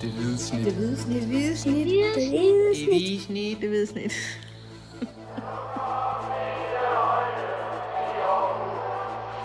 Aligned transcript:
Det 0.00 0.10
hvide 0.10 0.38
snit. 0.38 0.64
Det 0.64 0.74
hvide 0.74 0.96
snit. 0.96 1.20
Det 1.20 1.28
hvide 1.28 1.56
snit. 1.56 1.86
Det 1.86 1.86
hvide 1.86 2.08
Det 2.14 2.88
hvide 2.88 3.20
snit. 3.20 3.60
Det 3.60 3.68
hvide 3.68 3.86
snit. 3.86 4.12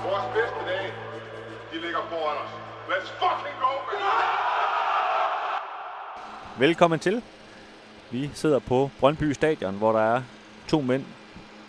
Vores 0.05 0.25
bedste 0.35 0.59
dage, 0.67 0.91
de 1.73 1.81
ligger 1.81 1.99
foran 2.09 2.37
os. 2.43 2.49
Let's 2.89 3.09
fucking 3.19 3.55
go, 3.61 3.71
man! 3.87 3.99
Velkommen 6.67 6.99
til. 6.99 7.21
Vi 8.11 8.29
sidder 8.33 8.59
på 8.59 8.89
Brøndby 8.99 9.31
Stadion, 9.31 9.75
hvor 9.75 9.91
der 9.91 10.15
er 10.15 10.21
to 10.67 10.81
mænd 10.81 11.05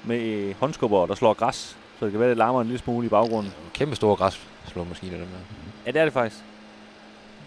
med 0.05 0.55
håndskubber, 0.55 1.07
der 1.07 1.15
slår 1.15 1.35
græs. 1.35 1.77
Så 1.99 2.05
det 2.05 2.13
kan 2.13 2.21
være, 2.21 2.29
det 2.31 2.37
larmer 2.37 2.61
en 2.61 2.67
lille 2.67 2.79
smule 2.79 3.07
i 3.07 3.11
baggrunden. 3.11 3.53
Kæmpe 3.75 3.97
store 3.97 4.17
græsslåmaskiner, 4.17 5.17
dem 5.19 5.27
der. 5.27 5.39
Ja, 5.87 5.91
det 5.91 6.01
er 6.01 6.05
det 6.05 6.13
faktisk. 6.13 6.43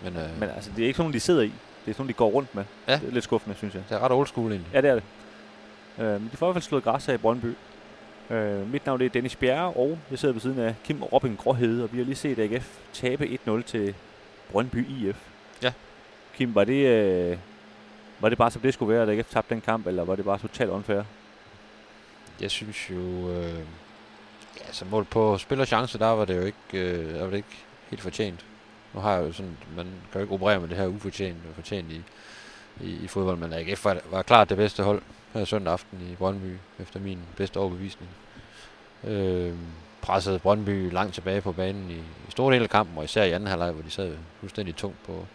Men, 0.03 0.17
øh, 0.17 0.39
Men 0.39 0.49
altså, 0.49 0.71
det 0.75 0.83
er 0.83 0.87
ikke 0.87 0.97
sådan, 0.97 1.13
de 1.13 1.19
sidder 1.19 1.41
i. 1.41 1.51
Det 1.85 1.91
er 1.91 1.95
sådan, 1.95 2.07
de 2.07 2.13
går 2.13 2.29
rundt 2.29 2.55
med. 2.55 2.63
Ja. 2.87 2.93
Det 2.93 3.07
er 3.07 3.11
lidt 3.11 3.23
skuffende, 3.23 3.55
synes 3.57 3.73
jeg. 3.73 3.83
det 3.89 3.95
er 3.95 3.99
ret 3.99 4.11
old 4.11 4.27
school 4.27 4.51
egentlig. 4.51 4.73
Ja, 4.73 4.81
det 4.81 4.89
er 4.89 4.93
det. 4.95 5.03
Øh, 5.99 6.21
men 6.21 6.29
de 6.31 6.37
får 6.37 6.45
i 6.45 6.47
hvert 6.47 6.55
fald 6.55 6.69
slået 6.69 6.83
græs 6.83 7.05
her 7.05 7.13
i 7.13 7.17
Brøndby. 7.17 7.53
Øh, 8.29 8.71
mit 8.71 8.85
navn 8.85 8.99
det 8.99 9.05
er 9.05 9.09
Dennis 9.09 9.35
Bjerre, 9.35 9.73
og 9.73 9.97
jeg 10.11 10.19
sidder 10.19 10.33
ved 10.33 10.41
siden 10.41 10.59
af 10.59 10.75
Kim 10.83 11.03
Robin 11.03 11.35
Gråhede, 11.35 11.83
og 11.83 11.93
vi 11.93 11.97
har 11.97 12.05
lige 12.05 12.15
set 12.15 12.39
AGF 12.39 12.77
tabe 12.93 13.39
1-0 13.47 13.61
til 13.61 13.95
Brøndby 14.51 14.87
IF. 14.89 15.17
Ja. 15.63 15.71
Kim, 16.35 16.55
var 16.55 16.63
det, 16.63 16.85
øh, 16.87 17.37
var 18.19 18.29
det 18.29 18.37
bare 18.37 18.51
som 18.51 18.61
det 18.61 18.73
skulle 18.73 18.93
være, 18.93 19.03
at 19.03 19.09
AGF 19.09 19.29
tabte 19.29 19.53
den 19.53 19.61
kamp, 19.61 19.87
eller 19.87 20.03
var 20.03 20.15
det 20.15 20.25
bare 20.25 20.39
totalt 20.39 20.69
unfair? 20.69 21.03
Jeg 22.41 22.51
synes 22.51 22.89
jo... 22.89 23.29
Øh, 23.29 23.59
ja, 24.59 24.71
så 24.71 24.85
mål 24.85 25.05
på 25.05 25.37
spil 25.37 25.61
og 25.61 25.67
chance, 25.67 25.99
der 25.99 26.07
var 26.07 26.25
det 26.25 26.35
jo 26.35 26.41
ikke, 26.41 26.57
øh, 26.73 27.13
der 27.13 27.21
var 27.21 27.29
det 27.29 27.37
ikke 27.37 27.65
helt 27.89 28.01
fortjent. 28.01 28.45
Nu 28.95 29.01
har 29.01 29.15
jeg 29.15 29.27
jo 29.27 29.31
sådan, 29.31 29.57
man 29.75 29.85
kan 29.85 30.19
jo 30.19 30.19
ikke 30.19 30.33
operere 30.33 30.59
med 30.59 30.69
det 30.69 30.77
her 30.77 30.87
ufortjent 30.87 31.37
og 31.49 31.55
fortjent 31.55 31.91
i, 31.91 32.01
i, 32.81 33.03
i 33.03 33.07
fodbold, 33.07 33.37
men 33.37 33.53
AGF 33.53 33.85
var, 33.85 33.97
var 34.11 34.21
klart 34.21 34.49
det 34.49 34.57
bedste 34.57 34.83
hold 34.83 35.01
her 35.33 35.45
søndag 35.45 35.73
aften 35.73 35.99
i 36.11 36.15
Brøndby, 36.15 36.57
efter 36.79 36.99
min 36.99 37.19
bedste 37.37 37.57
overbevisning. 37.57 38.09
Øh, 39.03 39.53
pressede 40.01 40.39
Brøndby 40.39 40.91
langt 40.91 41.13
tilbage 41.13 41.41
på 41.41 41.51
banen 41.51 41.89
i, 41.91 41.95
i 41.95 42.31
store 42.31 42.53
dele 42.53 42.63
af 42.63 42.69
kampen, 42.69 42.97
og 42.97 43.03
især 43.03 43.23
i 43.23 43.31
anden 43.31 43.49
halvleg, 43.49 43.71
hvor 43.71 43.83
de 43.83 43.89
sad 43.89 44.17
fuldstændig 44.39 44.75
tungt 44.75 45.03
på, 45.03 45.25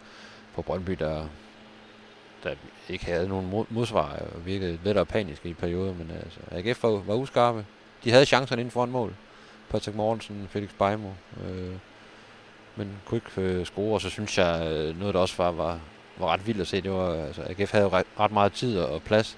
på 0.55 0.61
Brøndby, 0.61 0.91
der, 0.91 1.25
der 2.43 2.53
ikke 2.89 3.05
havde 3.05 3.27
nogen 3.27 3.65
modsvar 3.69 4.19
og 4.35 4.45
virkede 4.45 4.79
lidt 4.83 4.97
og 4.97 5.07
paniske 5.07 5.49
i 5.49 5.53
perioder, 5.53 5.93
men 5.93 6.11
altså, 6.23 6.39
AGF 6.51 6.83
var, 6.83 6.89
var 6.89 7.15
uskarpe. 7.15 7.65
De 8.03 8.11
havde 8.11 8.25
chancerne 8.25 8.61
inden 8.61 8.71
foran 8.71 8.91
mål. 8.91 9.15
Patrick 9.69 9.97
Mortensen, 9.97 10.47
Felix 10.49 10.69
Beimo, 10.79 11.09
øh, 11.43 11.75
men 12.81 13.01
kunne 13.05 13.21
ikke 13.25 13.41
øh, 13.41 13.65
score, 13.65 13.93
og 13.93 14.01
så 14.01 14.09
synes 14.09 14.37
jeg, 14.37 14.67
øh, 14.71 14.99
noget 14.99 15.13
der 15.13 15.19
også 15.19 15.35
var, 15.37 15.51
var, 15.51 15.79
var 16.17 16.27
ret 16.33 16.47
vildt 16.47 16.61
at 16.61 16.67
se, 16.67 16.81
det 16.81 16.91
var, 16.91 17.13
altså 17.13 17.41
AGF 17.49 17.71
havde 17.71 17.83
jo 17.83 17.89
ret, 17.89 18.05
ret 18.19 18.31
meget 18.31 18.53
tid 18.53 18.79
og, 18.79 19.01
plads, 19.01 19.37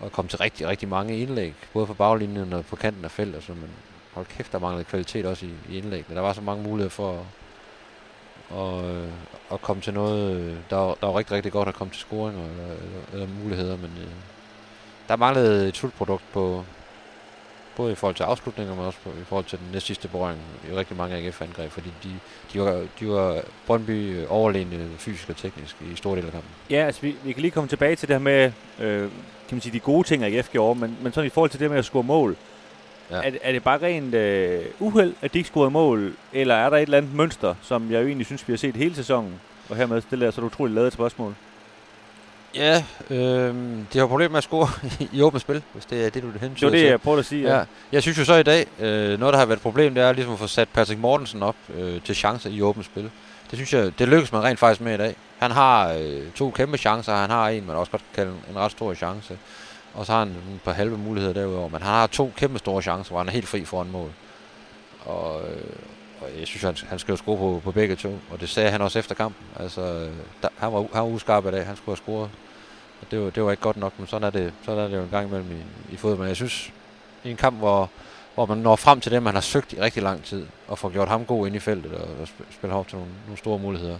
og 0.00 0.12
kom 0.12 0.28
til 0.28 0.38
rigtig, 0.38 0.66
rigtig 0.66 0.88
mange 0.88 1.18
indlæg, 1.18 1.54
både 1.72 1.86
på 1.86 1.94
baglinjen 1.94 2.52
og 2.52 2.64
på 2.64 2.76
kanten 2.76 3.04
af 3.04 3.10
feltet, 3.10 3.42
så 3.42 3.52
man 3.52 3.70
hold 4.12 4.26
kæft, 4.26 4.52
der 4.52 4.58
manglede 4.58 4.84
kvalitet 4.84 5.26
også 5.26 5.46
i, 5.46 5.50
i 5.70 5.78
indlæggene. 5.78 6.16
Der 6.16 6.22
var 6.22 6.32
så 6.32 6.40
mange 6.40 6.62
muligheder 6.62 6.90
for 6.90 7.12
at, 7.12 7.24
og, 8.56 8.84
øh, 8.84 9.08
at 9.52 9.62
komme 9.62 9.82
til 9.82 9.94
noget, 9.94 10.36
øh, 10.36 10.56
der 10.70 10.76
var, 10.76 10.94
der 11.00 11.06
var 11.06 11.18
rigtig, 11.18 11.36
rigtig 11.36 11.52
godt 11.52 11.68
at 11.68 11.74
komme 11.74 11.92
til 11.92 12.00
scoring 12.00 12.38
eller, 12.38 12.74
eller, 12.74 13.02
eller 13.12 13.26
muligheder, 13.42 13.76
men 13.76 13.90
øh, 14.00 14.12
der 15.08 15.16
manglede 15.16 15.68
et 15.68 15.76
slutprodukt 15.76 16.24
på, 16.32 16.64
både 17.76 17.92
i 17.92 17.94
forhold 17.94 18.16
til 18.16 18.22
afslutninger, 18.22 18.74
men 18.74 18.84
også 18.84 18.98
i 19.06 19.24
forhold 19.24 19.44
til 19.44 19.58
den 19.58 19.66
næste 19.72 19.86
sidste 19.86 20.08
berøring 20.08 20.40
i 20.70 20.76
rigtig 20.76 20.96
mange 20.96 21.16
AGF-angreb, 21.16 21.70
fordi 21.70 21.92
de, 22.02 22.08
de, 22.52 22.60
var, 22.60 22.86
de 23.00 23.08
var 23.08 23.40
Brøndby 23.66 24.26
overlegne 24.28 24.88
fysisk 24.98 25.30
og 25.30 25.36
teknisk 25.36 25.76
i 25.92 25.96
store 25.96 26.16
dele 26.16 26.26
af 26.26 26.32
kampen. 26.32 26.50
Ja, 26.70 26.86
altså 26.86 27.00
vi, 27.00 27.16
vi 27.24 27.32
kan 27.32 27.42
lige 27.42 27.50
komme 27.50 27.68
tilbage 27.68 27.96
til 27.96 28.08
det 28.08 28.14
her 28.14 28.20
med, 28.20 28.52
øh, 28.80 29.00
kan 29.00 29.10
man 29.50 29.60
sige, 29.60 29.72
de 29.72 29.80
gode 29.80 30.08
ting, 30.08 30.24
AGF 30.24 30.50
gjorde, 30.50 30.80
men, 30.80 30.96
men 31.02 31.12
sådan 31.12 31.26
i 31.26 31.30
forhold 31.30 31.50
til 31.50 31.60
det 31.60 31.70
med 31.70 31.78
at 31.78 31.84
score 31.84 32.02
mål, 32.02 32.36
ja. 33.10 33.16
er, 33.16 33.30
er 33.42 33.52
det 33.52 33.62
bare 33.62 33.78
rent 33.82 34.14
øh, 34.14 34.64
uheld, 34.78 35.14
at 35.22 35.32
de 35.32 35.38
ikke 35.38 35.48
scorede 35.48 35.70
mål, 35.70 36.16
eller 36.32 36.54
er 36.54 36.70
der 36.70 36.76
et 36.76 36.82
eller 36.82 36.98
andet 36.98 37.14
mønster, 37.14 37.54
som 37.62 37.90
jeg 37.90 38.02
jo 38.02 38.06
egentlig 38.06 38.26
synes, 38.26 38.48
vi 38.48 38.52
har 38.52 38.58
set 38.58 38.76
hele 38.76 38.94
sæsonen? 38.94 39.40
Og 39.68 39.76
hermed 39.76 40.00
stiller 40.00 40.26
jeg 40.26 40.32
så 40.32 40.40
et 40.40 40.44
utroligt 40.44 40.74
lavet 40.74 40.92
spørgsmål. 40.92 41.34
Ja, 42.54 42.84
øh, 43.10 43.54
de 43.92 43.98
har 43.98 44.06
problemer 44.06 44.30
med 44.30 44.38
at 44.38 44.44
score 44.44 44.68
i 45.12 45.22
åbent 45.22 45.40
spil, 45.42 45.62
hvis 45.72 45.84
det 45.84 46.06
er 46.06 46.10
det, 46.10 46.22
du 46.22 46.32
Det 46.32 46.40
hentyder 46.40 46.66
var 46.66 46.70
det, 46.70 46.80
til. 46.80 46.88
jeg 46.88 47.00
prøvede 47.00 47.18
at 47.18 47.26
sige. 47.26 47.56
Ja. 47.56 47.64
Jeg 47.92 48.02
synes 48.02 48.18
jo 48.18 48.24
så 48.24 48.34
i 48.34 48.42
dag, 48.42 48.66
øh, 48.80 49.18
noget 49.20 49.32
der 49.32 49.38
har 49.38 49.46
været 49.46 49.56
et 49.56 49.62
problem, 49.62 49.94
det 49.94 50.02
er 50.02 50.12
ligesom 50.12 50.32
at 50.32 50.38
få 50.38 50.46
sat 50.46 50.68
Patrick 50.68 51.00
Mortensen 51.00 51.42
op 51.42 51.56
øh, 51.74 52.02
til 52.02 52.14
chancer 52.16 52.50
i 52.50 52.62
åbent 52.62 52.86
spil. 52.86 53.10
Det 53.50 53.58
synes 53.58 53.72
jeg, 53.72 53.98
det 53.98 54.08
lykkes 54.08 54.32
man 54.32 54.42
rent 54.44 54.58
faktisk 54.58 54.80
med 54.80 54.94
i 54.94 54.96
dag. 54.96 55.16
Han 55.38 55.50
har 55.50 55.92
øh, 55.92 56.30
to 56.34 56.50
kæmpe 56.50 56.76
chancer, 56.78 57.14
han 57.16 57.30
har 57.30 57.48
en, 57.48 57.66
man 57.66 57.76
også 57.76 57.92
godt 57.92 58.02
kan 58.14 58.24
kalde 58.24 58.38
en 58.50 58.58
ret 58.58 58.70
stor 58.70 58.94
chance. 58.94 59.38
Og 59.94 60.06
så 60.06 60.12
har 60.12 60.18
han 60.18 60.28
et 60.28 60.60
par 60.64 60.72
halve 60.72 60.98
muligheder 60.98 61.34
derudover, 61.34 61.68
men 61.68 61.82
han 61.82 61.90
har 61.92 62.06
to 62.06 62.32
kæmpe 62.36 62.58
store 62.58 62.82
chancer, 62.82 63.10
hvor 63.10 63.18
han 63.18 63.28
er 63.28 63.32
helt 63.32 63.48
fri 63.48 63.64
foran 63.64 63.90
mål. 63.90 64.10
Og, 65.04 65.40
øh, 65.50 65.62
og 66.22 66.38
jeg 66.38 66.46
synes, 66.46 66.62
han, 66.62 66.88
han 66.88 66.98
skal 66.98 67.12
jo 67.12 67.16
score 67.16 67.38
på, 67.38 67.60
på 67.64 67.72
begge 67.72 67.96
to, 67.96 68.18
og 68.30 68.40
det 68.40 68.48
sagde 68.48 68.70
han 68.70 68.80
også 68.80 68.98
efter 68.98 69.14
kampen. 69.14 69.46
Altså, 69.60 70.08
der, 70.42 70.48
han, 70.56 70.72
var, 70.72 70.80
han 70.80 71.02
var 71.02 71.08
uskarp 71.08 71.46
i 71.46 71.50
dag, 71.50 71.66
han 71.66 71.76
skulle 71.76 71.96
have 71.96 72.04
scoret. 72.04 72.30
Og 73.00 73.06
det 73.10 73.20
var, 73.20 73.30
det 73.30 73.44
var 73.44 73.50
ikke 73.50 73.62
godt 73.62 73.76
nok, 73.76 73.92
men 73.98 74.06
sådan 74.06 74.26
er 74.26 74.30
det, 74.30 74.52
sådan 74.64 74.84
er 74.84 74.88
det 74.88 74.96
jo 74.96 75.02
en 75.02 75.10
gang 75.10 75.28
imellem 75.28 75.50
i, 75.52 75.94
i 75.94 75.96
fodbold. 75.96 76.18
Men 76.18 76.28
jeg 76.28 76.36
synes, 76.36 76.72
i 77.24 77.30
en 77.30 77.36
kamp, 77.36 77.58
hvor, 77.58 77.90
hvor 78.34 78.46
man 78.46 78.58
når 78.58 78.76
frem 78.76 79.00
til 79.00 79.12
det, 79.12 79.22
man 79.22 79.34
har 79.34 79.40
søgt 79.40 79.72
i 79.72 79.80
rigtig 79.80 80.02
lang 80.02 80.24
tid, 80.24 80.46
og 80.68 80.78
får 80.78 80.90
gjort 80.90 81.08
ham 81.08 81.24
god 81.24 81.46
ind 81.46 81.56
i 81.56 81.58
feltet, 81.58 81.94
og, 81.94 82.08
og 82.20 82.28
spiller 82.50 82.74
hårdt 82.74 82.88
til 82.88 82.98
nogle, 82.98 83.12
nogle 83.26 83.38
store 83.38 83.58
muligheder, 83.58 83.98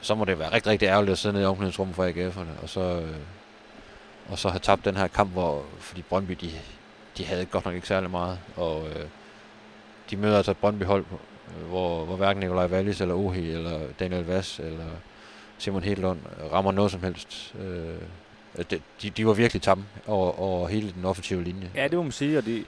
så 0.00 0.14
må 0.14 0.24
det 0.24 0.38
være 0.38 0.52
rigtig, 0.52 0.72
rigtig 0.72 0.86
ærgerligt 0.86 1.12
at 1.12 1.18
sidde 1.18 1.32
nede 1.32 1.44
i 1.44 1.46
omklædningsrummet 1.46 1.96
for 1.96 2.06
AGF'erne, 2.08 2.62
og 2.62 2.68
så, 2.68 2.80
øh, 2.80 3.16
og 4.28 4.38
så 4.38 4.48
have 4.48 4.58
tabt 4.58 4.84
den 4.84 4.96
her 4.96 5.06
kamp, 5.06 5.32
hvor, 5.32 5.62
fordi 5.78 6.02
Brøndby, 6.02 6.32
de, 6.32 6.52
de 7.18 7.24
havde 7.24 7.44
godt 7.44 7.64
nok 7.64 7.74
ikke 7.74 7.88
særlig 7.88 8.10
meget, 8.10 8.38
og 8.56 8.88
øh, 8.88 9.06
de 10.14 10.20
møder 10.20 10.36
altså 10.36 10.50
et 10.50 10.56
Brøndby-hold, 10.56 11.04
øh, 11.10 11.68
hvor, 11.68 12.04
hvor 12.04 12.16
hverken 12.16 12.40
Nikolaj 12.40 12.66
Wallis, 12.66 13.00
eller 13.00 13.14
Ohi, 13.14 13.50
eller 13.50 13.80
Daniel 14.00 14.24
Vass, 14.24 14.58
eller 14.58 14.86
Simon 15.58 15.82
Hedlund 15.82 16.18
rammer 16.52 16.72
noget 16.72 16.90
som 16.90 17.02
helst. 17.02 17.54
Øh, 17.60 18.64
de, 18.70 18.80
de, 19.02 19.10
de 19.10 19.26
var 19.26 19.32
virkelig 19.32 19.62
tamme 19.62 19.84
over, 20.06 20.40
over 20.40 20.68
hele 20.68 20.92
den 20.92 21.04
offensive 21.04 21.42
linje. 21.42 21.70
Ja, 21.74 21.84
det 21.84 21.96
må 21.96 22.02
man 22.02 22.12
sige, 22.12 22.38
og 22.38 22.44
de, 22.44 22.64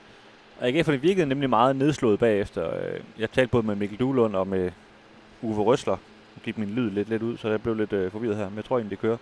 og 0.60 0.72
det 0.72 1.02
virkede 1.02 1.26
nemlig 1.26 1.50
meget 1.50 1.76
nedslået 1.76 2.18
bagefter. 2.18 2.74
Øh, 2.74 3.00
jeg 3.18 3.30
talte 3.30 3.50
både 3.50 3.66
med 3.66 3.74
Mikkel 3.74 3.98
Duhlund 3.98 4.36
og 4.36 4.46
med 4.46 4.70
Uwe 5.42 5.64
Røsler. 5.64 5.96
Nu 6.36 6.40
gik 6.44 6.58
min 6.58 6.68
lyd 6.68 6.90
lidt, 6.90 7.08
lidt 7.08 7.22
ud, 7.22 7.36
så 7.36 7.48
jeg 7.48 7.62
blev 7.62 7.74
lidt 7.74 7.92
øh, 7.92 8.12
forvirret 8.12 8.36
her, 8.36 8.48
men 8.48 8.56
jeg 8.56 8.64
tror 8.64 8.78
egentlig, 8.78 8.90
det 8.90 9.02
kører. 9.02 9.16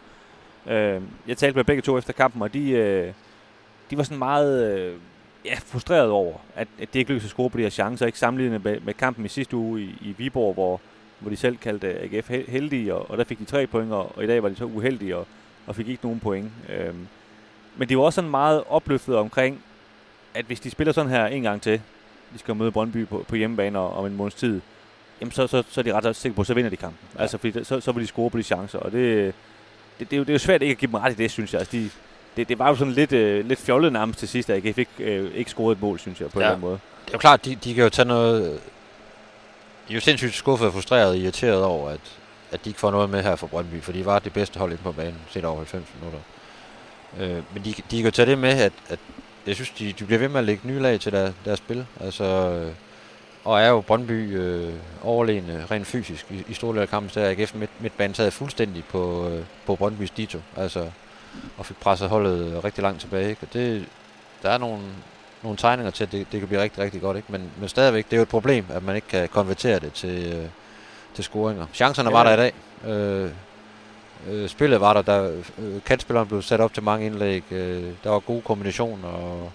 Øh, 0.66 1.02
jeg 1.28 1.36
talte 1.36 1.56
med 1.56 1.64
begge 1.64 1.82
to 1.82 1.98
efter 1.98 2.12
kampen, 2.12 2.42
og 2.42 2.54
de, 2.54 2.70
øh, 2.70 3.12
de 3.90 3.96
var 3.96 4.02
sådan 4.02 4.18
meget 4.18 4.78
øh, 4.78 4.94
ja, 5.44 5.54
frustreret 5.66 6.10
over, 6.10 6.36
at, 6.56 6.68
at 6.80 6.88
det 6.92 6.98
ikke 6.98 7.10
lykkedes 7.10 7.24
at 7.24 7.30
score 7.30 7.50
på 7.50 7.58
de 7.58 7.62
her 7.62 7.70
chancer. 7.70 8.06
Ikke 8.06 8.18
sammenlignet 8.18 8.64
med, 8.64 8.80
med 8.80 8.94
kampen 8.94 9.24
i 9.24 9.28
sidste 9.28 9.56
uge 9.56 9.80
i, 9.80 9.94
i 10.00 10.14
Viborg, 10.18 10.54
hvor, 10.54 10.80
hvor 11.18 11.30
de 11.30 11.36
selv 11.36 11.56
kaldte 11.56 12.00
AGF 12.02 12.28
hel- 12.28 12.44
heldige, 12.48 12.94
og, 12.94 13.10
og 13.10 13.18
der 13.18 13.24
fik 13.24 13.38
de 13.38 13.44
tre 13.44 13.66
point, 13.66 13.92
og, 13.92 14.12
og 14.16 14.24
i 14.24 14.26
dag 14.26 14.42
var 14.42 14.48
de 14.48 14.56
så 14.56 14.64
uheldige 14.64 15.16
og, 15.16 15.26
og 15.66 15.76
fik 15.76 15.88
ikke 15.88 16.04
nogen 16.04 16.20
point. 16.20 16.50
Øh, 16.68 16.94
men 17.76 17.88
de 17.88 17.96
var 17.98 18.02
også 18.04 18.14
sådan 18.14 18.30
meget 18.30 18.62
opløftet 18.68 19.16
omkring, 19.16 19.62
at 20.34 20.44
hvis 20.44 20.60
de 20.60 20.70
spiller 20.70 20.92
sådan 20.92 21.10
her 21.10 21.26
en 21.26 21.42
gang 21.42 21.62
til, 21.62 21.80
de 22.34 22.38
skal 22.38 22.56
møde 22.56 22.72
Brøndby 22.72 23.06
på, 23.06 23.24
på 23.28 23.36
hjemmebane 23.36 23.78
og- 23.78 23.96
om 23.96 24.06
en 24.06 24.16
måneds 24.16 24.34
tid, 24.34 24.60
jamen 25.20 25.32
så, 25.32 25.46
så, 25.46 25.62
så 25.70 25.80
er 25.80 25.82
de 25.82 25.92
ret 25.92 26.16
sikre 26.16 26.34
på, 26.34 26.44
så 26.44 26.54
vinder 26.54 26.70
de 26.70 26.76
kampen. 26.76 26.98
Ja. 27.16 27.22
Altså, 27.22 27.38
fordi 27.38 27.50
det- 27.50 27.66
så, 27.66 27.80
så 27.80 27.92
vil 27.92 28.02
de 28.02 28.06
score 28.06 28.30
på 28.30 28.38
de 28.38 28.42
chancer, 28.42 28.78
og 28.78 28.92
det, 28.92 29.34
det, 29.98 30.10
det, 30.10 30.12
er 30.12 30.18
jo, 30.18 30.22
det 30.24 30.30
er 30.30 30.34
jo 30.34 30.38
svært 30.38 30.62
ikke 30.62 30.72
at 30.72 30.78
give 30.78 30.86
dem 30.90 30.94
ret 31.00 31.12
i 31.12 31.16
det, 31.16 31.30
synes 31.30 31.52
jeg. 31.52 31.58
Altså, 31.60 31.76
de, 31.76 31.90
det, 32.36 32.48
det 32.48 32.58
var 32.58 32.68
jo 32.68 32.76
sådan 32.76 32.92
lidt, 32.92 33.12
øh, 33.12 33.46
lidt 33.46 33.60
fjollet 33.60 33.92
nærmest 33.92 34.18
til 34.18 34.28
sidst, 34.28 34.50
at 34.50 34.66
AGF 34.66 34.78
ikke, 34.78 34.90
øh, 34.98 35.34
ikke 35.34 35.50
scorede 35.50 35.72
et 35.72 35.82
mål, 35.82 35.98
synes 35.98 36.20
jeg, 36.20 36.30
på 36.30 36.40
ja. 36.40 36.46
En 36.46 36.46
eller 36.46 36.56
anden 36.56 36.68
måde. 36.68 36.78
Det 37.04 37.10
er 37.10 37.14
jo 37.14 37.18
klart, 37.18 37.44
de, 37.44 37.54
de 37.54 37.74
kan 37.74 37.84
jo 37.84 37.90
tage 37.90 38.08
noget... 38.08 38.60
De 39.88 39.92
er 39.92 39.94
jo 39.94 40.00
sindssygt 40.00 40.34
skuffet 40.34 40.72
frustreret 40.72 41.08
og 41.08 41.18
irriteret 41.18 41.64
over, 41.64 41.90
at, 41.90 42.00
at 42.52 42.64
de 42.64 42.70
ikke 42.70 42.80
får 42.80 42.90
noget 42.90 43.10
med 43.10 43.22
her 43.22 43.36
fra 43.36 43.46
Brøndby, 43.46 43.82
for 43.82 43.92
de 43.92 44.06
var 44.06 44.18
det 44.18 44.32
bedste 44.32 44.58
hold 44.58 44.72
inde 44.72 44.82
på 44.82 44.92
banen, 44.92 45.18
set 45.30 45.44
over 45.44 45.56
90 45.56 45.84
minutter. 46.00 46.20
Øh, 47.20 47.42
men 47.54 47.64
de, 47.64 47.74
de 47.90 47.96
kan 47.96 48.04
jo 48.04 48.10
tage 48.10 48.30
det 48.30 48.38
med, 48.38 48.50
at, 48.50 48.72
at 48.88 48.98
jeg 49.46 49.54
synes, 49.54 49.70
de, 49.70 49.92
de 49.92 50.04
bliver 50.04 50.18
ved 50.18 50.28
med 50.28 50.38
at 50.38 50.44
lægge 50.44 50.68
nye 50.68 50.80
lag 50.80 51.00
til 51.00 51.12
der, 51.12 51.32
deres 51.44 51.58
spil. 51.58 51.86
Altså, 52.00 52.24
øh, 52.24 52.72
og 53.44 53.60
er 53.60 53.68
jo 53.68 53.80
Brøndby 53.80 54.38
øh, 54.38 54.72
overlegne 55.02 55.66
rent 55.70 55.86
fysisk 55.86 56.26
i, 56.30 56.44
i 56.48 56.54
store 56.54 56.72
dele 56.72 56.82
af 56.82 56.88
kampen, 56.88 57.10
så 57.10 57.20
er 57.20 57.30
AGF 57.30 57.54
midt, 57.54 57.70
midtbanen 57.80 58.14
taget 58.14 58.32
fuldstændig 58.32 58.84
på, 58.84 59.28
øh, 59.28 59.44
på 59.66 59.76
Brøndbys 59.76 60.10
dito. 60.10 60.38
Altså, 60.56 60.90
og 61.58 61.66
fik 61.66 61.76
presset 61.76 62.08
holdet 62.08 62.64
rigtig 62.64 62.82
langt 62.82 63.00
tilbage. 63.00 63.28
Ikke? 63.28 63.42
Og 63.42 63.48
det, 63.52 63.86
der 64.42 64.50
er 64.50 64.58
nogle, 64.58 64.82
nogle 65.42 65.58
tegninger 65.58 65.90
til, 65.90 66.04
at 66.04 66.12
det, 66.12 66.26
det 66.32 66.40
kan 66.40 66.48
blive 66.48 66.62
rigtig, 66.62 66.82
rigtig 66.84 67.00
godt. 67.00 67.16
Ikke? 67.16 67.32
Men, 67.32 67.50
men 67.60 67.68
stadigvæk, 67.68 68.04
det 68.04 68.12
er 68.12 68.16
jo 68.16 68.22
et 68.22 68.28
problem, 68.28 68.64
at 68.70 68.82
man 68.82 68.96
ikke 68.96 69.08
kan 69.08 69.28
konvertere 69.28 69.78
det 69.78 69.92
til, 69.92 70.32
øh, 70.32 70.46
til 71.14 71.24
scoringer. 71.24 71.66
Chancerne 71.74 72.08
Ja. 72.10 72.16
var 72.16 72.24
der 72.24 72.32
i 72.32 72.36
dag. 72.36 72.52
Øh, 72.92 73.30
øh, 74.28 74.48
spillet 74.48 74.80
var 74.80 74.92
der, 74.92 75.02
der 75.02 75.30
øh, 75.58 75.80
kantspilleren 75.86 76.28
blev 76.28 76.42
sat 76.42 76.60
op 76.60 76.74
til 76.74 76.82
mange 76.82 77.06
indlæg. 77.06 77.52
Øh, 77.52 77.84
der 78.04 78.10
var 78.10 78.18
gode 78.18 78.42
kombinationer 78.42 79.08
og 79.08 79.52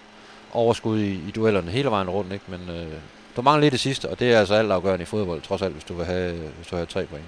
overskud 0.52 0.98
i, 0.98 1.12
i 1.12 1.30
duellerne 1.34 1.70
hele 1.70 1.90
vejen 1.90 2.10
rundt. 2.10 2.32
Ikke? 2.32 2.44
Men 2.48 2.60
øh, 2.70 2.92
du 3.36 3.42
mangler 3.42 3.60
lidt 3.60 3.72
det 3.72 3.80
sidste, 3.80 4.08
og 4.08 4.18
det 4.18 4.32
er 4.32 4.38
altså 4.38 4.54
alt 4.54 4.72
afgørende 4.72 5.02
i 5.02 5.06
fodbold, 5.06 5.42
trods 5.42 5.62
alt, 5.62 5.72
hvis 5.72 5.84
du 5.84 5.94
vil 5.94 6.06
have, 6.06 6.32
hvis 6.32 6.66
du 6.66 6.76
vil 6.76 6.78
have 6.78 6.86
tre 6.86 7.06
point. 7.06 7.24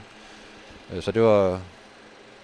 Øh, 0.92 1.02
så 1.02 1.12
det 1.12 1.22
var, 1.22 1.60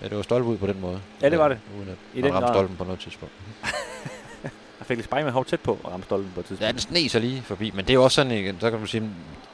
Ja, 0.03 0.09
det 0.09 0.17
var 0.17 0.23
stolpe 0.23 0.49
ud 0.49 0.57
på 0.59 0.67
den 0.67 0.81
måde. 0.81 1.01
Ja, 1.23 1.31
det 1.31 1.39
var 1.39 1.49
det. 1.49 1.59
Uden 1.79 1.89
at 1.89 1.97
I 2.15 2.23
den 2.23 2.35
ramte 2.35 2.49
stolpen 2.49 2.77
på 2.77 2.85
noget 2.85 3.01
tidspunkt. 3.01 3.35
Jeg 4.79 4.87
fik 4.87 4.97
lidt 4.97 5.11
med 5.13 5.33
hav 5.33 5.45
tæt 5.45 5.61
på 5.61 5.79
at 5.85 5.91
ramme 5.93 6.05
stolpen 6.05 6.31
på 6.35 6.41
et 6.41 6.45
Ja, 6.45 6.49
tidspunkt. 6.49 6.73
den 6.73 6.79
sne 6.81 7.09
sig 7.09 7.21
lige 7.21 7.43
forbi, 7.43 7.71
men 7.75 7.85
det 7.85 7.91
er 7.91 7.95
jo 7.95 8.05
også 8.05 8.15
sådan, 8.15 8.33
igen, 8.33 8.57
der 8.61 8.71
kan 8.71 8.79
man 8.79 8.89
sige, 8.89 9.11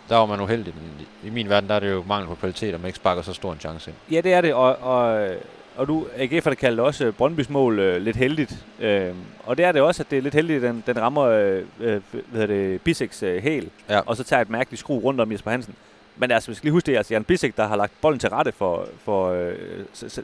der 0.09 0.17
var 0.17 0.27
man 0.27 0.41
uheldig. 0.41 0.75
Men 0.75 1.07
I 1.25 1.31
min 1.31 1.49
verden, 1.49 1.69
der 1.69 1.75
er 1.75 1.81
det 1.81 1.91
jo 1.91 2.05
mangel 2.09 2.29
på 2.29 2.35
kvalitet, 2.35 2.75
og 2.75 2.81
man 2.81 2.87
ikke 2.89 2.97
sparker 2.97 3.23
så 3.23 3.33
stor 3.33 3.53
en 3.53 3.59
chance 3.61 3.91
ind. 3.91 3.97
Ja, 4.15 4.21
det 4.21 4.33
er 4.33 4.41
det, 4.41 4.55
og, 4.55 4.77
og, 4.77 5.29
og 5.77 5.89
du, 5.89 6.07
AGF 6.17 6.45
har 6.45 6.51
det 6.51 6.59
kaldt 6.59 6.81
også 6.81 7.13
Brøndbys 7.13 7.51
mål 7.51 7.79
øh, 7.79 8.03
lidt 8.03 8.17
heldigt. 8.17 8.65
Øh, 8.81 9.11
og 9.45 9.57
det 9.57 9.65
er 9.65 9.73
det 9.73 9.83
også, 9.83 10.03
at 10.03 10.11
det 10.11 10.19
er 10.19 10.23
lidt 10.23 10.35
heldigt, 10.35 10.65
at 10.65 10.71
den, 10.75 10.85
den 10.87 11.01
rammer 11.01 11.23
øh, 11.25 11.63
øh, 11.81 12.01
hvad 12.13 12.41
hedder 12.41 12.47
det, 12.47 12.81
Biseks 12.83 13.23
øh, 13.23 13.43
hæl, 13.43 13.71
Ja. 13.89 14.01
og 14.07 14.17
så 14.17 14.25
tager 14.25 14.43
et 14.43 14.51
mærkeligt 14.51 14.81
skru 14.81 14.99
rundt 14.99 15.21
om 15.21 15.33
Jesper 15.33 15.51
Hansen. 15.51 15.75
Men 16.17 16.31
altså, 16.31 16.51
vi 16.51 16.55
skal 16.55 16.67
lige 16.67 16.73
huske, 16.73 16.87
det 16.87 16.93
er 16.95 16.99
altså 16.99 17.15
Jan 17.15 17.25
Bisek, 17.25 17.57
der 17.57 17.67
har 17.67 17.77
lagt 17.77 17.93
bolden 18.01 18.19
til 18.21 18.29
rette 18.29 18.53
for, 18.53 18.89
for 19.05 19.29
øh, 19.31 19.55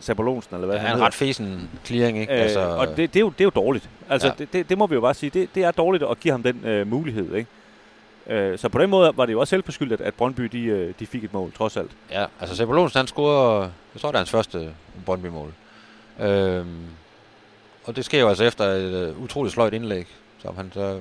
Sabalonsen, 0.01 0.55
eller 0.55 0.67
hvad 0.67 0.77
Ja, 0.77 0.81
han 0.81 0.89
en 0.91 0.93
hedder. 0.93 1.07
ret 1.07 1.15
fesen 1.15 1.71
clearing, 1.85 2.19
ikke? 2.19 2.33
Øh, 2.35 2.43
altså, 2.43 2.61
og 2.61 2.87
det, 2.89 2.97
det, 2.97 3.17
er 3.17 3.21
jo, 3.21 3.29
det 3.29 3.41
er 3.41 3.45
jo 3.45 3.51
dårligt. 3.55 3.89
Altså, 4.09 4.29
Ja. 4.29 4.33
det, 4.39 4.53
det, 4.53 4.69
det 4.69 4.79
må 4.79 4.87
vi 4.87 4.95
jo 4.95 5.01
bare 5.01 5.15
sige. 5.15 5.31
Det, 5.31 5.49
det 5.55 5.65
er 5.65 5.71
dårligt 5.71 6.05
at 6.11 6.21
give 6.21 6.33
ham 6.33 6.43
den 6.43 6.65
øh, 6.65 6.87
mulighed, 6.87 7.35
ikke? 7.35 7.51
Øh, 8.27 8.59
så 8.59 8.69
på 8.69 8.79
den 8.79 8.91
måde 8.91 9.13
var 9.17 9.27
det 9.27 9.33
jo 9.33 9.41
også 9.41 9.51
selvforskyldt, 9.51 9.93
at, 9.93 10.01
at 10.01 10.15
Brøndby 10.15 10.43
de, 10.45 10.63
øh, 10.65 10.95
de 11.01 11.07
fik 11.07 11.25
et 11.25 11.33
mål, 11.33 11.53
trods 11.53 11.77
alt. 11.77 11.91
Ja, 12.11 12.25
altså 12.41 12.57
Sepp 12.57 12.71
Olsen, 12.71 12.99
han 12.99 13.07
scorede, 13.07 13.73
jeg 13.95 14.01
tror, 14.01 14.09
det 14.09 14.15
er 14.15 14.19
hans 14.19 14.31
første 14.31 14.71
Brøndby-mål. 15.07 15.53
Øhm, 16.21 16.67
og 17.85 17.97
det 17.97 18.05
sker 18.05 18.21
jo 18.21 18.29
altså 18.29 18.45
efter 18.45 18.65
et 18.65 19.11
uh, 19.17 19.23
utroligt 19.23 19.53
sløjt 19.55 19.75
indlæg, 19.75 20.07
som 20.39 20.57
han 20.57 20.71
så 20.75 21.01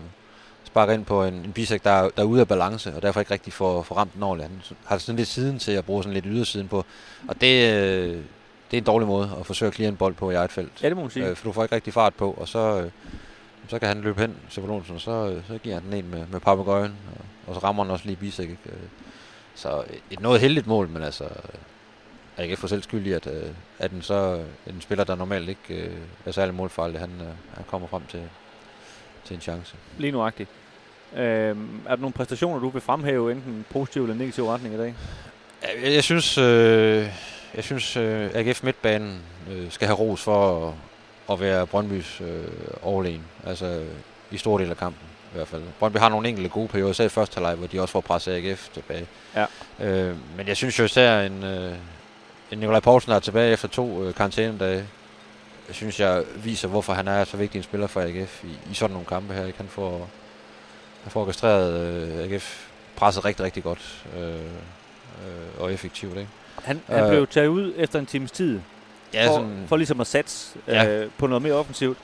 sparker 0.71 0.93
ind 0.93 1.05
på 1.05 1.23
en, 1.23 1.33
en 1.33 1.51
bisek, 1.51 1.83
der, 1.83 1.91
er- 1.91 2.09
der 2.09 2.21
er 2.21 2.27
ude 2.27 2.41
af 2.41 2.47
balance, 2.47 2.95
og 2.95 3.01
derfor 3.01 3.19
ikke 3.19 3.33
rigtig 3.33 3.53
får, 3.53 3.83
får 3.83 3.95
ramt 3.95 4.13
den 4.13 4.23
ordentligt. 4.23 4.49
Han 4.49 4.77
har 4.85 4.97
sådan 4.97 5.15
lidt 5.17 5.27
siden 5.27 5.59
til 5.59 5.71
at 5.71 5.85
bruge 5.85 6.03
sådan 6.03 6.13
lidt 6.13 6.25
ydersiden 6.27 6.67
på, 6.67 6.85
og 7.27 7.41
det, 7.41 7.73
øh, 7.73 8.17
det 8.71 8.77
er 8.77 8.81
en 8.81 8.83
dårlig 8.83 9.07
måde 9.07 9.31
at 9.39 9.45
forsøge 9.45 9.67
at 9.67 9.75
clear 9.75 9.89
en 9.89 9.97
bold 9.97 10.13
på 10.13 10.31
i 10.31 10.33
eget 10.33 10.51
felt. 10.51 10.71
Ja, 10.83 10.87
det 10.89 10.95
må 10.97 11.01
man 11.01 11.11
sige. 11.11 11.25
Øh, 11.27 11.35
for 11.35 11.43
du 11.45 11.51
får 11.51 11.63
ikke 11.63 11.75
rigtig 11.75 11.93
fart 11.93 12.13
på, 12.13 12.31
og 12.31 12.47
så, 12.47 12.81
øh, 12.81 12.91
så 13.67 13.79
kan 13.79 13.87
han 13.87 14.01
løbe 14.01 14.21
hen, 14.21 14.35
Sepp 14.49 14.69
Olsen, 14.69 14.95
og 14.95 15.01
så, 15.01 15.11
øh, 15.11 15.41
så 15.47 15.57
giver 15.57 15.75
han 15.75 15.83
den 15.83 15.93
en 15.93 16.11
med, 16.11 16.25
med 16.31 16.39
papegøjen, 16.39 16.91
og, 17.17 17.25
og 17.47 17.55
så 17.55 17.59
rammer 17.67 17.83
han 17.83 17.91
også 17.91 18.05
lige 18.05 18.15
bisek. 18.15 18.49
Ikke? 18.49 18.61
Øh, 18.65 18.73
Så 19.55 19.83
et 20.11 20.19
noget 20.19 20.41
heldigt 20.41 20.67
mål, 20.67 20.89
men 20.89 21.03
altså, 21.03 21.23
jeg 21.23 21.31
er 22.37 22.43
ikke 22.43 22.57
for 22.57 22.67
selv 22.67 22.83
skyld 22.83 23.07
i, 23.07 23.11
at, 23.11 23.27
øh, 23.27 23.49
at 23.79 23.91
en, 23.91 24.01
så, 24.01 24.43
en 24.67 24.81
spiller, 24.81 25.03
der 25.03 25.15
normalt 25.15 25.49
ikke 25.49 25.73
øh, 25.73 25.97
er 26.25 26.31
særlig 26.31 26.55
målfarlig, 26.55 26.99
han, 26.99 27.09
øh, 27.21 27.27
han 27.53 27.65
kommer 27.67 27.87
frem 27.87 28.01
til, 28.09 28.21
til 29.29 29.35
en 29.35 29.41
chance. 29.41 29.75
Lige 29.97 30.11
nuagtigt. 30.11 30.49
Øhm, 31.15 31.81
er 31.85 31.95
der 31.95 32.01
nogle 32.01 32.13
præstationer, 32.13 32.59
du 32.59 32.69
vil 32.69 32.81
fremhæve, 32.81 33.31
enten 33.31 33.65
positiv 33.69 34.01
eller 34.03 34.15
negativ 34.15 34.47
retning 34.47 34.75
i 34.75 34.77
dag? 34.77 34.95
Jeg, 35.61 35.93
jeg 35.93 36.03
synes, 36.03 36.37
øh, 36.37 37.07
jeg 37.55 37.63
synes 37.63 37.97
øh, 37.97 38.29
AGF 38.33 38.63
Midtbanen 38.63 39.21
øh, 39.51 39.71
skal 39.71 39.87
have 39.87 39.97
ros 39.99 40.21
for 40.23 40.67
at, 40.67 40.73
at 41.31 41.39
være 41.39 41.67
Brøndbys 41.67 42.21
øh, 42.21 42.43
overlegen. 42.81 43.23
Altså 43.45 43.83
i 44.31 44.37
store 44.37 44.61
del 44.61 44.69
af 44.69 44.77
kampen 44.77 45.07
i 45.33 45.35
hvert 45.35 45.47
fald. 45.47 45.61
Brøndby 45.79 45.97
har 45.97 46.09
nogle 46.09 46.29
enkelte 46.29 46.49
gode 46.49 46.67
perioder, 46.67 46.91
især 46.91 47.05
i 47.05 47.09
første 47.09 47.35
halvleg, 47.35 47.55
hvor 47.55 47.67
de 47.67 47.81
også 47.81 47.91
får 47.91 48.01
presset 48.01 48.33
AGF 48.33 48.69
tilbage. 48.73 49.07
Ja. 49.35 49.45
Øh, 49.79 50.15
men 50.37 50.47
jeg 50.47 50.57
synes 50.57 50.79
jo 50.79 50.83
især 50.83 51.21
en, 51.21 51.43
øh, 51.43 51.73
en 52.51 52.57
Nikolaj 52.57 52.79
Poulsen, 52.79 53.11
er 53.11 53.19
tilbage 53.19 53.53
efter 53.53 53.67
to 53.67 54.03
øh, 54.03 54.13
karantænedage, 54.13 54.85
synes 55.71 55.99
jeg 55.99 56.23
viser, 56.43 56.67
hvorfor 56.67 56.93
han 56.93 57.07
er 57.07 57.23
så 57.23 57.37
vigtig 57.37 57.57
en 57.59 57.63
spiller 57.63 57.87
for 57.87 58.01
AGF 58.01 58.43
i, 58.43 58.71
i 58.71 58.73
sådan 58.73 58.91
nogle 58.93 59.05
kampe 59.07 59.33
her. 59.33 59.45
Ikke? 59.45 59.57
Han 59.57 59.67
får, 59.67 60.09
han 61.03 61.11
får 61.11 61.21
orkestreret 61.21 61.73
øh, 61.79 62.23
AGF 62.33 62.67
presset 62.95 63.25
rigtig, 63.25 63.45
rigtig 63.45 63.63
godt 63.63 64.05
øh, 64.17 64.33
øh, 64.33 64.39
og 65.59 65.73
effektivt. 65.73 66.17
Ikke? 66.17 66.29
Han, 66.63 66.81
han 66.87 67.03
Øh. 67.03 67.09
blev 67.09 67.27
taget 67.27 67.47
ud 67.47 67.73
efter 67.77 67.99
en 67.99 68.05
times 68.05 68.31
tid, 68.31 68.59
Ja, 69.13 69.27
for, 69.27 69.33
sådan, 69.33 69.63
for 69.67 69.77
ligesom 69.77 70.01
at 70.01 70.07
satse 70.07 70.57
Ja. 70.67 70.87
øh, 70.89 71.09
på 71.17 71.27
noget 71.27 71.41
mere 71.41 71.53
offensivt. 71.53 71.97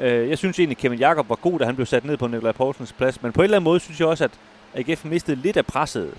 Øh, 0.00 0.28
jeg 0.28 0.38
synes 0.38 0.58
egentlig, 0.58 0.78
Kevin 0.78 0.98
Jakob 0.98 1.28
var 1.28 1.34
god, 1.34 1.58
da 1.58 1.64
han 1.64 1.74
blev 1.74 1.86
sat 1.86 2.04
ned 2.04 2.16
på 2.16 2.26
Nikolaj 2.26 2.52
Poulsens 2.52 2.92
plads. 2.92 3.22
Men 3.22 3.32
på 3.32 3.40
en 3.40 3.44
eller 3.44 3.56
anden 3.56 3.64
måde 3.64 3.80
synes 3.80 4.00
jeg 4.00 4.08
også, 4.08 4.24
at 4.24 4.30
AGF 4.74 5.04
mistede 5.04 5.36
lidt 5.36 5.56
af 5.56 5.66
presset, 5.66 6.14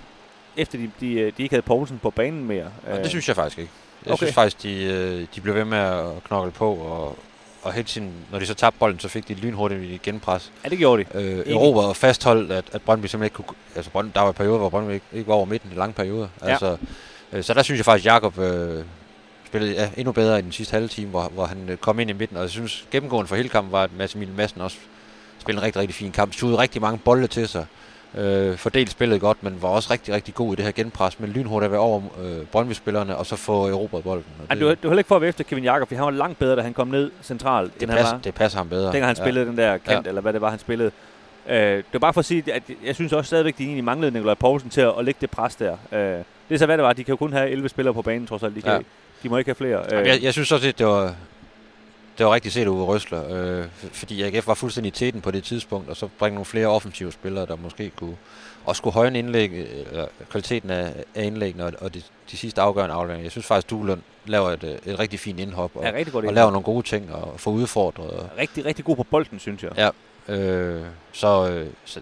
efter 0.56 0.78
de, 0.78 0.90
de, 1.00 1.14
de 1.36 1.42
ikke 1.42 1.52
havde 1.54 1.62
Poulsen 1.62 1.98
på 2.02 2.10
banen 2.10 2.44
mere. 2.44 2.66
og 2.92 2.98
det 2.98 3.08
synes 3.08 3.28
jeg 3.28 3.36
faktisk 3.36 3.58
ikke. 3.58 3.70
Jeg 4.06 4.12
Okay. 4.12 4.18
synes 4.26 4.34
faktisk, 4.34 4.62
de, 4.62 4.84
øh, 4.84 5.26
de 5.34 5.40
blev 5.40 5.54
ved 5.54 5.64
med 5.64 5.78
at 5.78 6.24
knokle 6.24 6.50
på, 6.52 6.74
og, 6.74 7.18
og 7.62 7.72
hele 7.72 7.84
tiden, 7.84 8.12
når 8.32 8.38
de 8.38 8.46
så 8.46 8.54
tabte 8.54 8.78
bolden, 8.78 9.00
så 9.00 9.08
fik 9.08 9.28
de 9.28 9.32
et 9.32 9.38
lynhurtigt 9.38 9.82
i 9.82 10.00
genpres. 10.02 10.52
Ja, 10.64 10.68
det 10.68 10.78
gjorde 10.78 11.04
de. 11.04 11.22
Øh, 11.22 11.52
Europa 11.52 11.80
og 11.80 11.96
fastholdt, 11.96 12.52
at, 12.52 12.64
at 12.72 12.82
Brøndby 12.82 13.06
simpelthen 13.06 13.24
ikke 13.24 13.34
kunne... 13.48 13.56
Altså, 13.76 13.90
Brøndby, 13.90 14.14
der 14.14 14.20
var 14.20 14.32
perioder, 14.32 14.58
hvor 14.58 14.68
Brøndby 14.68 14.92
ikke, 14.92 15.06
ikke 15.12 15.28
var 15.28 15.34
over 15.34 15.44
midten 15.44 15.70
i 15.72 15.74
lange 15.78 15.92
perioder. 15.92 16.28
Ja. 16.42 16.46
Altså, 16.48 16.76
øh, 17.32 17.44
så 17.44 17.54
der 17.54 17.62
synes 17.62 17.78
jeg 17.78 17.84
faktisk, 17.84 18.06
at 18.06 18.12
Jacob 18.14 18.38
øh, 18.38 18.84
spillede 19.46 19.72
ja, 19.72 19.90
endnu 19.96 20.12
bedre 20.12 20.38
i 20.38 20.42
den 20.42 20.52
sidste 20.52 20.72
halve 20.72 20.88
time, 20.88 21.10
hvor, 21.10 21.28
hvor 21.34 21.46
han 21.46 21.68
øh, 21.68 21.76
kom 21.76 22.00
ind 22.00 22.10
i 22.10 22.12
midten. 22.12 22.36
Og 22.36 22.42
jeg 22.42 22.50
synes, 22.50 22.86
gennemgående 22.90 23.28
for 23.28 23.36
hele 23.36 23.48
kampen 23.48 23.72
var, 23.72 23.82
at 23.82 23.90
Mads 23.98 24.14
Emil 24.14 24.32
Madsen 24.36 24.60
også 24.60 24.76
spillede 25.38 25.60
en 25.62 25.66
rigtig, 25.66 25.80
rigtig 25.80 25.94
fin 25.94 26.12
kamp. 26.12 26.32
Skudede 26.34 26.58
rigtig 26.58 26.82
mange 26.82 26.98
bolde 26.98 27.26
til 27.26 27.48
sig. 27.48 27.66
Øh, 28.14 28.56
fordelt 28.56 28.90
spillet 28.90 29.20
godt, 29.20 29.42
men 29.42 29.62
var 29.62 29.68
også 29.68 29.92
rigtig, 29.92 30.14
rigtig 30.14 30.34
god 30.34 30.52
i 30.52 30.56
det 30.56 30.64
her 30.64 30.72
genpres. 30.72 31.20
Men 31.20 31.30
lynhurtigt 31.30 31.64
at 31.66 31.70
være 31.72 31.80
over 31.80 32.02
øh, 32.22 32.46
Brøndby-spillerne, 32.46 33.16
og 33.16 33.26
så 33.26 33.36
få 33.36 33.66
erobret 33.68 34.04
bolden. 34.04 34.24
Og 34.50 34.56
det, 34.56 34.60
det 34.60 34.68
var 34.82 34.88
heller 34.88 34.98
ikke 34.98 35.08
for 35.08 35.14
at 35.16 35.20
være 35.20 35.28
efter 35.28 35.44
Kevin 35.44 35.64
Jakob, 35.64 35.88
for 35.88 35.94
han 35.96 36.04
var 36.04 36.10
langt 36.10 36.38
bedre, 36.38 36.56
da 36.56 36.62
han 36.62 36.74
kom 36.74 36.88
ned 36.88 37.10
centralt, 37.22 37.74
det, 37.74 37.82
end 37.82 37.90
han 37.90 37.98
passer, 37.98 38.14
var, 38.14 38.20
det 38.22 38.34
passer 38.34 38.58
ham 38.58 38.68
bedre. 38.68 38.84
dengang 38.84 39.06
han 39.06 39.16
spillede 39.16 39.46
den 39.46 39.56
der 39.56 39.76
kant, 39.78 40.04
Ja. 40.06 40.08
eller 40.08 40.20
hvad 40.20 40.32
det 40.32 40.40
var, 40.40 40.50
han 40.50 40.58
spillede. 40.58 40.90
Øh, 41.48 41.56
det 41.76 41.84
var 41.92 41.98
bare 41.98 42.12
for 42.12 42.18
at 42.20 42.24
sige, 42.24 42.52
at 42.54 42.62
jeg 42.84 42.94
synes 42.94 43.12
også 43.12 43.26
stadigvæk, 43.28 43.54
at 43.54 43.58
de 43.58 43.64
egentlig 43.64 43.84
manglede 43.84 44.12
Nikolaj 44.12 44.34
Poulsen 44.34 44.70
til 44.70 44.80
at, 44.80 44.92
at 44.98 45.04
lægge 45.04 45.18
det 45.20 45.30
pres 45.30 45.56
der. 45.56 45.72
Øh, 45.92 45.98
det 46.00 46.54
er 46.54 46.58
så 46.58 46.66
hvad 46.66 46.78
det 46.78 46.84
var. 46.84 46.92
De 46.92 47.04
kan 47.04 47.12
jo 47.12 47.16
kun 47.16 47.32
have 47.32 47.50
11 47.50 47.68
spillere 47.68 47.94
på 47.94 48.02
banen, 48.02 48.26
trods 48.26 48.42
alt. 48.42 48.54
De, 48.56 48.62
kan, 48.62 48.72
Ja. 48.72 48.78
de 49.22 49.28
må 49.28 49.36
ikke 49.38 49.48
have 49.48 49.54
flere. 49.54 49.82
Jamen, 49.90 50.06
jeg, 50.06 50.22
jeg 50.22 50.32
synes 50.32 50.52
også, 50.52 50.68
at 50.68 50.78
det 50.78 50.86
var, 50.86 51.14
det 52.18 52.26
var 52.26 52.34
rigtig 52.34 52.52
set 52.52 52.66
ud 52.66 52.82
Røsler, 52.82 53.22
øh, 53.30 53.66
fordi 53.92 54.22
AGF 54.22 54.46
var 54.46 54.54
fuldstændig 54.54 54.92
teten 54.92 55.20
på 55.20 55.30
det 55.30 55.44
tidspunkt, 55.44 55.88
og 55.90 55.96
så 55.96 56.08
bringe 56.18 56.34
nogle 56.34 56.44
flere 56.44 56.66
offensive 56.66 57.12
spillere, 57.12 57.46
der 57.46 57.56
måske 57.56 57.90
kunne 57.96 58.16
også 58.64 58.82
kunne 58.82 58.92
højne 58.92 59.18
indlæg, 59.18 59.50
eller 59.90 60.06
kvaliteten 60.30 60.70
af, 60.70 60.92
af 61.14 61.24
indlæggene 61.24 61.64
og, 61.64 61.72
og 61.80 61.94
de, 61.94 62.02
de 62.30 62.36
sidste 62.36 62.60
afgørende 62.60 62.94
afleveringer. 62.94 63.24
Jeg 63.24 63.30
synes 63.30 63.46
faktisk, 63.46 63.70
Duelund 63.70 64.00
laver 64.26 64.50
et, 64.50 64.80
et 64.86 64.98
rigtig 64.98 65.20
fint 65.20 65.40
indhop, 65.40 65.70
og, 65.74 65.84
rigtig 65.84 66.12
godt 66.12 66.24
og 66.24 66.28
ind. 66.28 66.34
laver 66.34 66.50
nogle 66.50 66.64
gode 66.64 66.86
ting, 66.86 67.14
og 67.14 67.40
får 67.40 67.50
udfordret. 67.50 68.10
Og, 68.10 68.30
Rigtig, 68.38 68.64
rigtig 68.64 68.84
god 68.84 68.96
på 68.96 69.02
bolden, 69.02 69.38
synes 69.38 69.62
jeg. 69.62 69.72
Ja. 70.28 70.34
øh, 70.34 70.86
så, 71.12 71.50
øh, 71.50 71.66
så 71.84 72.00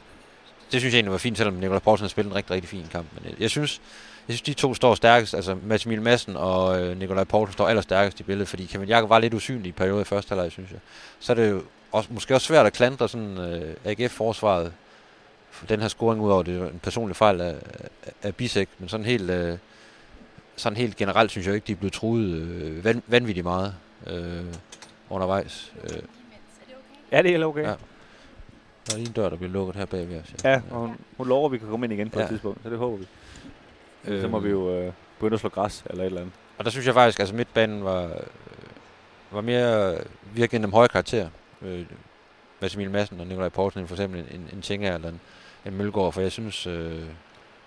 det 0.72 0.80
synes 0.80 0.92
jeg 0.92 0.98
egentlig 0.98 1.12
var 1.12 1.18
fint, 1.18 1.38
selvom 1.38 1.54
Nikolaj 1.54 1.78
Poulsen 1.78 2.04
har 2.04 2.08
spillet 2.08 2.30
en 2.30 2.36
rigtig, 2.36 2.50
rigtig 2.54 2.68
fin 2.68 2.86
kamp. 2.92 3.06
Men 3.14 3.30
jeg, 3.30 3.40
jeg 3.40 3.50
synes, 3.50 3.80
jeg 4.28 4.36
synes, 4.36 4.42
de 4.42 4.54
to 4.54 4.74
står 4.74 4.94
stærkest. 4.94 5.34
Altså, 5.34 5.56
Mads 5.62 5.86
Emil 5.86 6.02
Madsen 6.02 6.36
og 6.36 6.82
øh, 6.82 6.98
Nikolaj 6.98 7.24
Poulsen 7.24 7.52
står 7.52 7.68
allerstærkest 7.68 8.20
i 8.20 8.22
billedet, 8.22 8.48
fordi 8.48 8.66
Kevin 8.66 8.88
Jakob 8.88 9.10
var 9.10 9.18
lidt 9.18 9.34
usynlig 9.34 9.68
i 9.68 9.72
perioden 9.72 10.00
i 10.02 10.04
første 10.04 10.28
halvleg, 10.28 10.52
synes 10.52 10.70
jeg. 10.70 10.78
Så 11.18 11.32
er 11.32 11.34
det 11.34 11.50
jo 11.50 11.62
også, 11.92 12.08
måske 12.12 12.34
også 12.34 12.46
svært 12.46 12.66
at 12.66 12.72
klandre 12.72 13.08
sådan 13.08 13.38
øh, 13.38 13.74
AGF-forsvaret 13.84 14.72
for 15.50 15.66
den 15.66 15.80
her 15.80 15.88
scoring, 15.88 16.20
udover 16.22 16.42
det 16.42 16.60
er 16.62 16.66
en 16.68 16.80
personlig 16.82 17.16
fejl 17.16 17.40
af, 17.40 17.54
af, 18.22 18.34
Bisek, 18.34 18.68
men 18.78 18.88
sådan 18.88 19.06
helt, 19.06 19.30
øh, 19.30 19.58
sådan 20.56 20.76
helt 20.76 20.96
generelt 20.96 21.30
synes 21.30 21.46
jeg 21.46 21.54
ikke, 21.54 21.66
de 21.66 21.72
er 21.72 21.76
blevet 21.76 21.92
truet 21.92 22.24
øh, 22.34 22.84
van, 22.84 23.02
vanvittigt 23.06 23.44
meget 23.44 23.74
øh, 24.06 24.44
undervejs. 25.10 25.72
Øh, 25.84 25.98
Ja, 27.12 27.22
det 27.22 27.26
er 27.26 27.30
helt 27.32 27.44
okay. 27.44 27.62
Ja. 27.62 27.68
der 28.86 28.92
er 28.92 28.96
lige 28.96 29.06
en 29.06 29.12
dør, 29.12 29.28
der 29.28 29.36
bliver 29.36 29.52
lukket 29.52 29.76
her 29.76 29.84
bagved 29.84 30.20
os. 30.20 30.34
Ja, 30.44 30.60
og 30.70 30.80
hun, 30.80 30.96
hun 31.16 31.28
lover, 31.28 31.46
at 31.46 31.52
vi 31.52 31.58
kan 31.58 31.68
komme 31.68 31.86
ind 31.86 31.92
igen 31.92 32.10
på 32.10 32.18
ja. 32.18 32.20
Ja. 32.20 32.26
et 32.26 32.30
tidspunkt, 32.30 32.62
så 32.62 32.70
det 32.70 32.78
håber 32.78 32.96
vi. 32.96 33.06
Øh, 34.04 34.20
så 34.20 34.28
må 34.28 34.38
vi 34.38 34.50
jo 34.50 34.70
øh, 34.78 34.92
begynde 35.18 35.34
at 35.34 35.40
slå 35.40 35.48
græs 35.48 35.84
eller 35.90 36.02
et 36.02 36.06
eller 36.06 36.20
andet. 36.20 36.34
Og 36.58 36.64
der 36.64 36.70
synes 36.70 36.86
jeg 36.86 36.94
faktisk, 36.94 37.20
altså 37.20 37.34
midtbanen 37.34 37.84
var, 37.84 38.02
øh, 38.04 38.10
var 39.30 39.40
mere 39.40 39.98
virkelig 40.34 40.64
en 40.64 40.72
høje 40.72 40.88
karakter. 40.88 41.28
Øh, 41.62 41.84
Mads 42.60 42.74
Emil 42.74 42.90
Madsen 42.90 43.20
og 43.20 43.26
Nikolaj 43.26 43.48
Poulsen 43.48 43.86
for 43.88 43.94
eksempel 43.94 44.20
en, 44.20 44.48
en 44.52 44.62
Tinga 44.62 44.94
eller 44.94 45.08
en, 45.08 45.20
en 45.66 45.74
Mølgaard, 45.76 46.12
for 46.12 46.20
jeg 46.20 46.32
synes, 46.32 46.66
øh, 46.66 46.92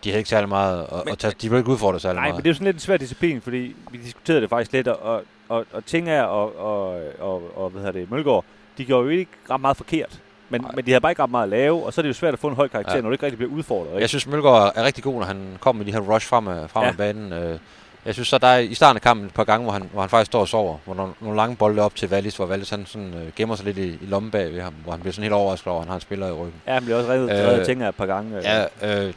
de 0.04 0.10
havde 0.10 0.18
ikke 0.18 0.30
særlig 0.30 0.50
meget 0.50 0.84
at, 0.84 1.06
Men- 1.06 1.12
at 1.12 1.18
tage, 1.18 1.34
de 1.42 1.50
blev 1.50 1.60
ikke 1.60 1.72
udfordret 1.72 2.02
særlig 2.02 2.16
Nej, 2.16 2.24
meget. 2.28 2.36
men 2.36 2.44
det 2.44 2.50
er 2.50 2.52
jo 2.52 2.56
sådan 2.56 2.66
lidt 2.66 2.76
en 2.76 2.80
svær 2.80 2.98
disciplin, 2.98 3.42
fordi 3.42 3.76
vi 3.92 3.98
diskuterede 3.98 4.42
det 4.42 4.50
faktisk 4.50 4.72
lidt, 4.74 4.88
og, 4.88 5.00
og, 5.02 5.24
og, 5.50 5.66
og 5.72 5.86
Tinga 5.86 6.22
og, 6.22 6.56
og, 6.60 7.02
og, 7.20 7.58
og 7.58 7.70
hvad 7.70 7.82
hedder 7.82 8.00
det, 8.00 8.12
Mølgaard, 8.12 8.46
de 8.78 8.86
gjorde 8.86 9.04
jo 9.04 9.10
ikke 9.10 9.32
ret 9.50 9.62
meget 9.62 9.78
forkert. 9.78 10.22
Men, 10.50 10.65
men 10.75 10.86
de 10.86 10.91
havde 10.91 11.01
bare 11.01 11.12
ikke 11.12 11.24
ret 11.24 11.29
meget 11.32 11.44
at 11.44 11.50
lave, 11.50 11.86
og 11.86 11.94
så 11.94 12.01
er 12.01 12.03
det 12.03 12.10
jo 12.10 12.13
svært 12.13 12.34
at 12.34 12.39
få 12.39 12.48
en 12.48 12.56
høj 12.56 12.68
karakter, 12.68 12.96
ja. 12.96 13.01
Når 13.01 13.10
du 13.10 13.13
ikke 13.13 13.25
rigtig 13.25 13.38
bliver 13.38 13.51
udfordret. 13.51 13.89
Ikke? 13.91 14.01
Jeg 14.01 14.10
synes, 14.10 14.27
Mølgaard 14.27 14.72
er 14.75 14.84
rigtig 14.84 15.03
god, 15.03 15.13
når 15.13 15.25
han 15.25 15.58
kommer 15.60 15.77
med 15.84 15.86
de 15.86 15.91
her 16.00 16.13
rush 16.13 16.27
frem 16.27 16.48
af, 16.48 16.70
frem 16.70 16.84
Ja. 16.84 16.89
af 16.89 16.98
banen. 16.98 17.34
Øh, 17.34 17.60
jeg 18.06 18.13
synes 18.13 18.27
så, 18.27 18.38
der 18.38 18.48
er 18.48 18.58
i 18.58 18.74
starten 18.74 18.98
af 18.98 19.01
kampen 19.01 19.25
et 19.25 19.34
par 19.34 19.44
gange, 19.44 19.63
hvor 19.63 19.74
han, 19.74 19.89
hvor 19.94 20.01
han 20.01 20.10
faktisk 20.10 20.29
står 20.32 20.39
og 20.39 20.48
sover, 20.48 20.77
hvor 20.86 20.94
nogle, 20.94 21.13
nogle 21.22 21.36
lange 21.38 21.56
bolde 21.56 21.82
op 21.82 21.96
til 21.96 22.10
Wallis, 22.10 22.36
hvor 22.36 22.46
Wallis 22.46 22.70
han 22.70 22.86
sådan, 22.86 23.13
øh, 23.13 23.32
gemmer 23.36 23.56
sig 23.56 23.65
lidt 23.65 23.77
i, 23.77 23.88
i 23.88 24.06
lommen 24.08 24.32
bag 24.32 24.53
ved 24.53 24.62
ham, 24.62 24.74
hvor 24.84 24.91
han 24.91 25.00
bliver 25.01 25.13
sådan 25.13 25.24
helt 25.24 25.34
overrasket 25.34 25.68
over, 25.68 25.79
at 25.82 25.86
han 25.86 25.89
har 25.89 25.96
en 25.96 26.01
spiller 26.01 26.27
i 26.27 26.32
ryggen. 26.32 26.53
Ja, 26.68 26.74
han 26.74 26.84
bliver 26.84 26.98
også 26.98 27.10
reddet, 27.12 27.29
Øh, 27.32 27.48
reddet 27.48 27.65
Tinga 27.65 27.89
et 27.89 27.96
par 27.96 28.06
gange. 28.06 28.38
øh, 28.38 28.44
Ja, 28.44 29.06
øh. 29.08 29.13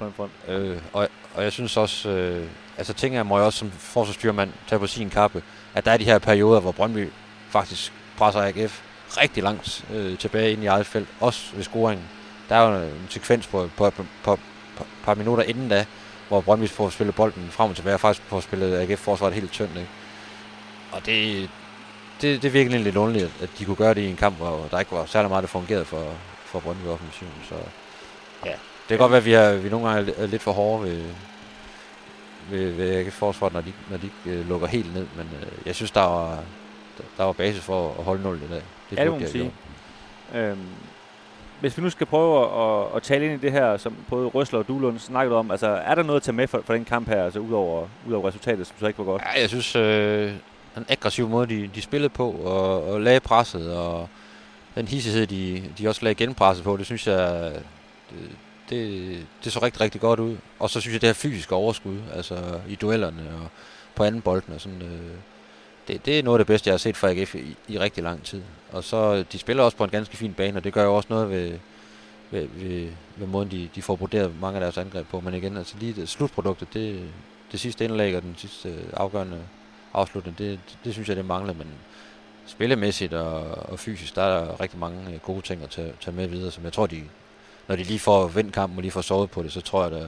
Øh, 0.48 0.76
og, 0.92 1.08
og 1.34 1.42
jeg 1.44 1.52
synes 1.52 1.76
også, 1.76 2.08
øh, 2.08 2.46
altså 2.78 2.92
ting 2.92 3.14
jeg 3.14 3.26
må 3.26 3.36
jeg 3.38 3.46
også 3.46 3.58
som 3.58 3.70
forsvarsstyrmand 3.70 4.50
tage 4.68 4.78
på 4.78 4.86
sin 4.86 5.10
kappe, 5.10 5.42
at 5.74 5.84
der 5.84 5.90
er 5.90 5.96
de 5.96 6.04
her 6.04 6.18
perioder, 6.18 6.60
hvor 6.60 6.72
Brøndby 6.72 7.08
faktisk 7.50 7.92
presser 8.18 8.40
AGF 8.42 8.80
rigtig 9.20 9.42
langt 9.42 9.84
øh, 9.94 10.18
tilbage 10.18 10.52
ind 10.52 10.62
i 10.62 10.66
eget 10.66 10.86
felt, 10.86 11.08
også 11.20 11.56
ved 11.56 11.64
scoringen. 11.64 12.06
Der 12.48 12.56
er 12.56 12.68
jo 12.68 12.86
en 12.86 13.06
sekvens 13.08 13.46
på, 13.46 13.70
på, 13.76 13.90
på, 13.90 14.04
på, 14.22 14.38
på 14.76 14.86
par 15.04 15.14
minutter 15.14 15.44
inden 15.44 15.68
da, 15.68 15.86
hvor 16.28 16.40
Brøndby 16.40 16.68
får 16.68 16.90
spillet 16.90 17.14
bolden 17.14 17.48
frem 17.50 17.70
og 17.70 17.76
tilbage, 17.76 17.94
og 17.94 18.00
faktisk 18.00 18.28
får 18.28 18.40
spillet 18.40 18.78
AGF-forsvaret 18.78 19.34
helt 19.34 19.52
tyndt. 19.52 19.76
Ikke? 19.76 19.88
Og 20.92 21.06
det, 21.06 21.50
det, 22.20 22.42
det 22.42 22.48
er 22.48 22.52
virkelig 22.52 22.80
lidt 22.80 22.96
underligt, 22.96 23.32
at 23.42 23.48
de 23.58 23.64
kunne 23.64 23.76
gøre 23.76 23.94
det 23.94 24.00
i 24.00 24.10
en 24.10 24.16
kamp, 24.16 24.36
hvor 24.36 24.68
der 24.70 24.78
ikke 24.78 24.92
var 24.92 25.06
særlig 25.06 25.28
meget, 25.28 25.42
der 25.42 25.48
fungerede 25.48 25.84
for, 25.84 26.14
for 26.44 26.60
Brøndby 26.60 26.86
offensiven. 26.86 27.32
Så 27.48 27.54
ja, 28.44 28.50
det 28.50 28.88
kan 28.88 28.98
godt 28.98 29.10
være, 29.10 29.18
at 29.18 29.24
vi, 29.24 29.32
er, 29.32 29.52
vi 29.56 29.68
nogle 29.68 29.88
gange 29.88 30.14
er 30.16 30.26
lidt 30.26 30.42
for 30.42 30.52
hårde 30.52 30.82
ved, 30.82 31.04
ved, 32.50 32.72
ved 32.72 32.96
AGF 32.96 33.14
forsvaret, 33.14 33.52
når 33.52 33.60
de, 33.60 33.72
når 33.90 33.96
de 33.96 34.10
øh, 34.26 34.48
lukker 34.48 34.66
helt 34.66 34.94
ned. 34.94 35.06
Men 35.16 35.30
øh, 35.40 35.66
jeg 35.66 35.74
synes, 35.74 35.90
der 35.90 36.00
var, 36.00 36.28
der, 36.98 37.04
der 37.16 37.24
var 37.24 37.32
basis 37.32 37.62
for 37.62 37.94
at 37.98 38.04
holde 38.04 38.22
0 38.22 38.36
i 38.36 38.52
dag. 38.52 38.62
Det 38.92 38.98
ja, 38.98 39.04
det 39.04 39.12
må 39.12 39.18
man 39.18 39.28
sige. 39.28 39.52
Øhm, 40.34 40.66
hvis 41.60 41.76
vi 41.76 41.82
nu 41.82 41.90
skal 41.90 42.06
prøve 42.06 42.44
at, 42.44 42.62
at, 42.62 42.96
at 42.96 43.02
tale 43.02 43.24
ind 43.24 43.34
i 43.34 43.46
det 43.46 43.52
her, 43.52 43.76
som 43.76 43.96
både 44.08 44.26
Røsler 44.26 44.58
og 44.58 44.68
Duhlund 44.68 44.98
snakkede 44.98 45.38
om, 45.38 45.50
altså 45.50 45.66
er 45.66 45.94
der 45.94 46.02
noget 46.02 46.16
at 46.16 46.22
tage 46.22 46.34
med 46.34 46.46
for, 46.46 46.62
for 46.64 46.72
den 46.72 46.84
kamp 46.84 47.08
her, 47.08 47.24
altså 47.24 47.38
udover, 47.38 47.88
udover 48.06 48.28
resultatet, 48.28 48.66
som 48.66 48.76
så 48.80 48.86
ikke 48.86 48.98
var 48.98 49.04
godt? 49.04 49.22
Ja, 49.34 49.40
jeg 49.40 49.48
synes, 49.48 49.76
øh, 49.76 50.32
den 50.74 50.84
aggressive 50.88 51.28
måde, 51.28 51.46
de, 51.46 51.70
de 51.74 51.82
spillede 51.82 52.08
på, 52.08 52.30
og, 52.30 52.92
og 52.92 53.00
lagde 53.00 53.20
presset, 53.20 53.76
og 53.76 54.08
den 54.74 54.88
hissighed, 54.88 55.26
de, 55.26 55.62
de 55.78 55.88
også 55.88 56.04
lagde 56.04 56.14
genpresset 56.14 56.64
på, 56.64 56.76
det 56.76 56.86
synes 56.86 57.06
jeg, 57.06 57.52
det, 58.10 58.30
det, 58.70 59.26
det 59.44 59.52
så 59.52 59.62
rigtig, 59.62 59.80
rigtig 59.80 60.00
godt 60.00 60.20
ud. 60.20 60.36
Og 60.58 60.70
så 60.70 60.80
synes 60.80 60.92
jeg, 60.92 61.00
det 61.00 61.08
her 61.08 61.14
fysiske 61.14 61.54
overskud, 61.54 61.98
altså 62.14 62.60
i 62.68 62.74
duellerne 62.74 63.22
og 63.42 63.48
på 63.94 64.04
anden 64.04 64.20
bolden 64.20 64.54
og 64.54 64.60
sådan, 64.60 64.82
øh, 64.82 65.16
det, 65.88 66.06
det 66.06 66.18
er 66.18 66.22
noget 66.22 66.38
af 66.38 66.40
det 66.40 66.46
bedste, 66.46 66.68
jeg 66.68 66.72
har 66.72 66.78
set 66.78 66.96
fra 66.96 67.10
AGF 67.10 67.34
i, 67.34 67.56
i 67.68 67.78
rigtig 67.78 68.04
lang 68.04 68.22
tid. 68.22 68.42
Og 68.72 68.84
så, 68.84 69.14
øh, 69.14 69.24
de 69.32 69.38
spiller 69.38 69.62
også 69.62 69.76
på 69.76 69.84
en 69.84 69.90
ganske 69.90 70.16
fin 70.16 70.34
bane, 70.34 70.58
og 70.58 70.64
det 70.64 70.72
gør 70.72 70.84
jo 70.84 70.94
også 70.94 71.06
noget 71.10 71.30
ved, 71.30 71.58
ved, 72.30 72.48
ved, 72.54 72.88
ved 73.16 73.26
måden, 73.26 73.50
de, 73.50 73.68
de 73.74 73.82
får 73.82 73.96
broderet 73.96 74.40
mange 74.40 74.56
af 74.56 74.60
deres 74.60 74.78
angreb 74.78 75.08
på. 75.08 75.20
Men 75.20 75.34
igen, 75.34 75.56
altså 75.56 75.74
lige 75.78 75.92
det, 75.92 76.08
slutproduktet, 76.08 76.74
det, 76.74 77.08
det 77.52 77.60
sidste 77.60 77.84
indlæg 77.84 78.16
og 78.16 78.22
den 78.22 78.34
sidste 78.38 78.68
øh, 78.68 78.84
afgørende 78.92 79.38
afslutning, 79.94 80.38
det, 80.38 80.60
det, 80.68 80.78
det 80.84 80.92
synes 80.92 81.08
jeg, 81.08 81.16
det 81.16 81.24
mangler. 81.24 81.54
Men 81.54 81.66
spillemæssigt 82.46 83.14
og, 83.14 83.40
og 83.72 83.78
fysisk, 83.78 84.14
der 84.14 84.22
er 84.22 84.60
rigtig 84.60 84.78
mange 84.78 85.12
øh, 85.14 85.20
gode 85.20 85.42
ting 85.42 85.62
at 85.62 85.70
tage, 85.70 85.92
tage 86.00 86.16
med 86.16 86.26
videre, 86.26 86.50
som 86.50 86.64
jeg 86.64 86.72
tror, 86.72 86.86
de, 86.86 87.02
når 87.68 87.76
de 87.76 87.82
lige 87.82 87.98
får 87.98 88.26
vendt 88.26 88.54
kampen 88.54 88.78
og 88.78 88.82
lige 88.82 88.92
får 88.92 89.00
sovet 89.00 89.30
på 89.30 89.42
det, 89.42 89.52
så 89.52 89.60
tror 89.60 89.82
jeg, 89.82 89.90
der, 89.90 90.06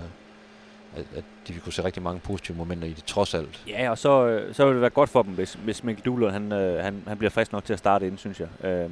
at, 0.97 1.05
at 1.17 1.25
de 1.49 1.53
vil 1.53 1.63
kunne 1.63 1.73
se 1.73 1.85
rigtig 1.85 2.03
mange 2.03 2.21
positive 2.21 2.57
momenter 2.57 2.89
i 2.89 2.93
det, 2.93 3.05
trods 3.05 3.35
alt. 3.35 3.65
Ja, 3.69 3.91
og 3.91 3.99
så, 3.99 4.27
øh, 4.27 4.55
så 4.55 4.65
vil 4.65 4.73
det 4.73 4.81
være 4.81 4.91
godt 4.91 5.11
for 5.11 5.23
dem, 5.23 5.33
hvis, 5.33 5.59
hvis 5.65 5.85
Mikkel 5.85 6.05
Duhlund, 6.05 6.33
han, 6.33 6.53
øh, 6.53 6.85
han, 6.85 7.03
han 7.07 7.19
bliver 7.19 7.31
frisk 7.31 7.53
nok 7.53 7.65
til 7.65 7.73
at 7.73 7.79
starte 7.79 8.07
ind, 8.07 8.19
synes 8.19 8.41
jeg. 8.41 8.65
Øh, 8.69 8.91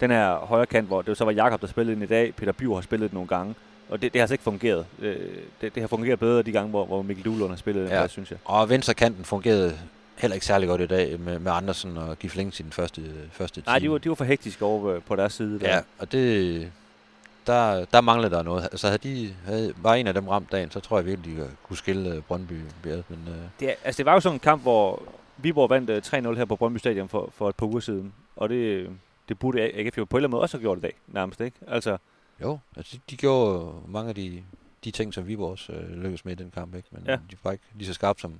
den 0.00 0.10
her 0.10 0.34
højre 0.34 0.66
kant, 0.66 0.86
hvor 0.86 1.02
det 1.02 1.16
så 1.16 1.24
var 1.24 1.32
Jakob 1.32 1.60
der 1.60 1.66
spillede 1.66 1.92
ind 1.94 2.02
i 2.02 2.06
dag, 2.06 2.34
Peter 2.34 2.52
Biver 2.52 2.74
har 2.74 2.82
spillet 2.82 3.12
nogle 3.12 3.28
gange, 3.28 3.54
og 3.88 4.02
det, 4.02 4.12
det 4.12 4.18
har 4.18 4.22
altså 4.22 4.34
ikke 4.34 4.44
fungeret. 4.44 4.86
Øh, 4.98 5.16
det, 5.60 5.74
det 5.74 5.82
har 5.82 5.88
fungeret 5.88 6.18
bedre 6.18 6.42
de 6.42 6.52
gange, 6.52 6.70
hvor, 6.70 6.84
hvor 6.84 7.02
Mikkel 7.02 7.24
Duhlund 7.24 7.50
har 7.50 7.56
spillet 7.56 7.90
ja. 7.90 8.00
den 8.00 8.08
synes 8.08 8.30
jeg. 8.30 8.38
Og 8.44 8.68
venstre 8.68 8.94
kanten 8.94 9.24
fungerede 9.24 9.78
heller 10.16 10.34
ikke 10.34 10.46
særlig 10.46 10.68
godt 10.68 10.80
i 10.80 10.86
dag 10.86 11.20
med, 11.20 11.38
med 11.38 11.52
Andersen 11.52 11.96
og 11.96 12.18
Giflings 12.18 12.60
i 12.60 12.62
den 12.62 12.72
første, 12.72 13.02
første 13.32 13.60
time. 13.60 13.64
Nej, 13.66 13.78
de 13.78 13.90
var, 13.90 13.98
de 13.98 14.08
var 14.08 14.14
for 14.14 14.24
hektiske 14.24 14.64
over 14.64 15.00
på 15.00 15.16
deres 15.16 15.32
side. 15.32 15.60
Der. 15.60 15.68
Ja, 15.68 15.80
og 15.98 16.12
det, 16.12 16.72
der, 17.46 17.84
der 17.84 18.00
manglede 18.00 18.34
der 18.34 18.42
noget. 18.42 18.62
Altså 18.62 18.86
havde 18.86 18.98
de 18.98 19.34
havde, 19.44 19.74
var 19.76 19.94
en 19.94 20.06
af 20.06 20.14
dem 20.14 20.28
ramt 20.28 20.52
dagen, 20.52 20.70
så 20.70 20.80
tror 20.80 20.98
jeg 20.98 21.06
virkelig, 21.06 21.36
de 21.36 21.50
kunne 21.62 21.76
skille 21.76 22.14
øh, 22.14 22.22
Brøndby. 22.22 22.60
Men, 22.84 23.04
uh... 23.26 23.34
det, 23.60 23.74
altså 23.84 23.98
det 23.98 24.06
var 24.06 24.14
jo 24.14 24.20
sådan 24.20 24.36
en 24.36 24.40
kamp, 24.40 24.62
hvor 24.62 25.02
Viborg 25.36 25.70
vandt 25.70 25.90
uh, 25.90 26.30
3-0 26.30 26.36
her 26.36 26.44
på 26.44 26.56
Brøndby 26.56 26.78
Stadion 26.78 27.08
for, 27.08 27.32
for 27.34 27.48
et 27.48 27.56
par 27.56 27.66
uger 27.66 27.80
siden. 27.80 28.12
Og 28.36 28.48
det, 28.48 28.90
det 29.28 29.38
burde 29.38 29.60
AGF 29.60 29.98
jo 29.98 30.04
på 30.04 30.16
en 30.16 30.18
eller 30.18 30.26
anden 30.26 30.30
måde 30.30 30.42
også 30.42 30.56
have 30.56 30.62
gjort 30.62 30.78
i 30.78 30.80
dag, 30.80 30.94
nærmest, 31.06 31.40
ikke? 31.40 31.56
Altså, 31.66 31.98
jo, 32.42 32.58
altså 32.76 32.96
de, 32.96 33.00
de 33.10 33.16
gjorde 33.16 33.74
mange 33.88 34.08
af 34.08 34.14
de, 34.14 34.42
de 34.84 34.90
ting, 34.90 35.14
som 35.14 35.26
Viborg 35.26 35.50
også 35.50 35.72
uh, 35.72 35.90
lykkedes 35.90 36.24
med 36.24 36.32
i 36.32 36.42
den 36.42 36.50
kamp, 36.50 36.74
ikke? 36.74 36.88
Men 36.90 37.04
ja. 37.06 37.18
de 37.30 37.36
var 37.44 37.52
ikke 37.52 37.64
lige 37.74 37.86
så 37.86 37.94
skarpe 37.94 38.20
som, 38.20 38.34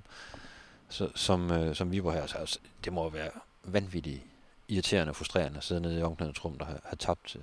så, 0.89 1.09
som, 1.15 1.51
uh, 1.51 1.75
som 1.75 1.93
Viborg 1.93 2.13
her. 2.13 2.27
Så 2.27 2.39
altså, 2.39 2.59
det 2.85 2.93
må 2.93 3.09
være 3.11 3.31
vanvittigt 3.65 4.23
irriterende 4.69 5.11
og 5.11 5.17
frustrerende 5.17 5.59
at 5.59 5.65
sidde 5.65 5.81
nede 5.81 6.01
i 6.01 6.03
omklædningsrummet 6.03 6.61
og 6.61 6.67
have, 6.67 6.81
have 6.85 6.97
tabt 6.97 7.37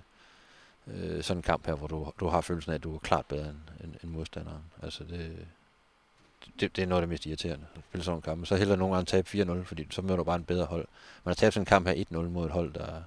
øh, 0.87 1.23
sådan 1.23 1.37
en 1.39 1.43
kamp 1.43 1.65
her, 1.65 1.73
hvor 1.73 1.87
du, 1.87 2.11
du 2.19 2.27
har 2.27 2.41
følelsen 2.41 2.71
af, 2.71 2.75
at 2.75 2.83
du 2.83 2.95
er 2.95 2.99
klart 2.99 3.25
bedre 3.25 3.49
end, 3.49 3.57
end, 3.83 3.93
end 4.03 4.11
modstanderen. 4.11 4.63
Altså 4.83 5.03
det, 5.03 5.47
det, 6.59 6.75
det 6.75 6.81
er 6.81 6.87
noget 6.87 7.01
af 7.01 7.07
det 7.07 7.09
mest 7.09 7.25
irriterende 7.25 7.65
at 7.75 7.81
spille 7.89 8.03
sådan 8.03 8.17
en 8.17 8.21
kamp. 8.21 8.45
Så 8.45 8.55
hellere 8.55 8.77
nogle 8.77 8.95
gange 8.95 9.05
tabe 9.05 9.27
4-0, 9.29 9.63
fordi 9.63 9.87
så 9.89 10.01
møder 10.01 10.15
du 10.15 10.23
bare 10.23 10.35
en 10.35 10.43
bedre 10.43 10.65
hold. 10.65 10.87
Man 11.23 11.29
har 11.29 11.35
tabt 11.35 11.53
sådan 11.53 11.61
en 11.61 11.65
kamp 11.65 11.87
her 11.87 12.03
1-0 12.11 12.17
mod 12.17 12.45
et 12.45 12.51
hold, 12.51 12.73
der, 12.73 13.01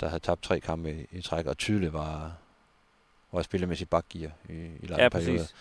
der 0.00 0.08
har 0.08 0.18
tabt 0.18 0.42
tre 0.42 0.60
kampe 0.60 0.92
i, 0.92 1.18
i 1.18 1.20
træk, 1.20 1.46
og 1.46 1.58
tydeligt 1.58 1.92
var, 1.92 2.32
var 3.32 3.42
spillemæssigt 3.42 3.90
bakgear 3.90 4.30
i, 4.48 4.52
i 4.52 4.86
lange 4.86 5.02
ja, 5.02 5.08
perioder. 5.08 5.52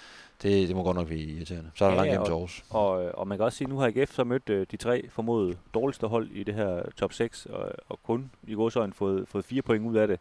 Det, 0.44 0.68
det 0.68 0.76
må 0.76 0.84
godt 0.84 0.98
nok 0.98 1.08
blive 1.08 1.22
irriterende. 1.22 1.72
Så 1.76 1.86
er 1.86 1.90
der 1.90 1.96
ja, 1.96 2.02
langt 2.02 2.12
hjem 2.12 2.26
til 2.26 2.32
Aarhus. 2.32 2.64
Og, 2.70 2.90
og, 2.90 3.18
og 3.18 3.28
man 3.28 3.38
kan 3.38 3.46
også 3.46 3.58
sige, 3.58 3.66
at 3.66 3.70
nu 3.70 3.78
har 3.78 3.88
AGF 3.88 4.14
så 4.14 4.24
mødt 4.24 4.50
øh, 4.50 4.68
de 4.72 4.78
tre 4.78 5.10
formodet 5.10 5.58
dårligste 5.74 6.08
hold 6.08 6.30
i 6.32 6.44
det 6.44 6.54
her 6.54 6.84
top 6.98 7.14
6, 7.14 7.46
og, 7.46 7.72
og 7.90 8.00
kun 8.04 8.32
i 8.48 8.54
godsøjne 8.54 8.94
fået, 8.94 9.28
fået 9.28 9.46
fire 9.46 9.62
point 9.62 9.86
ud 9.86 9.96
af 9.96 10.08
det. 10.08 10.20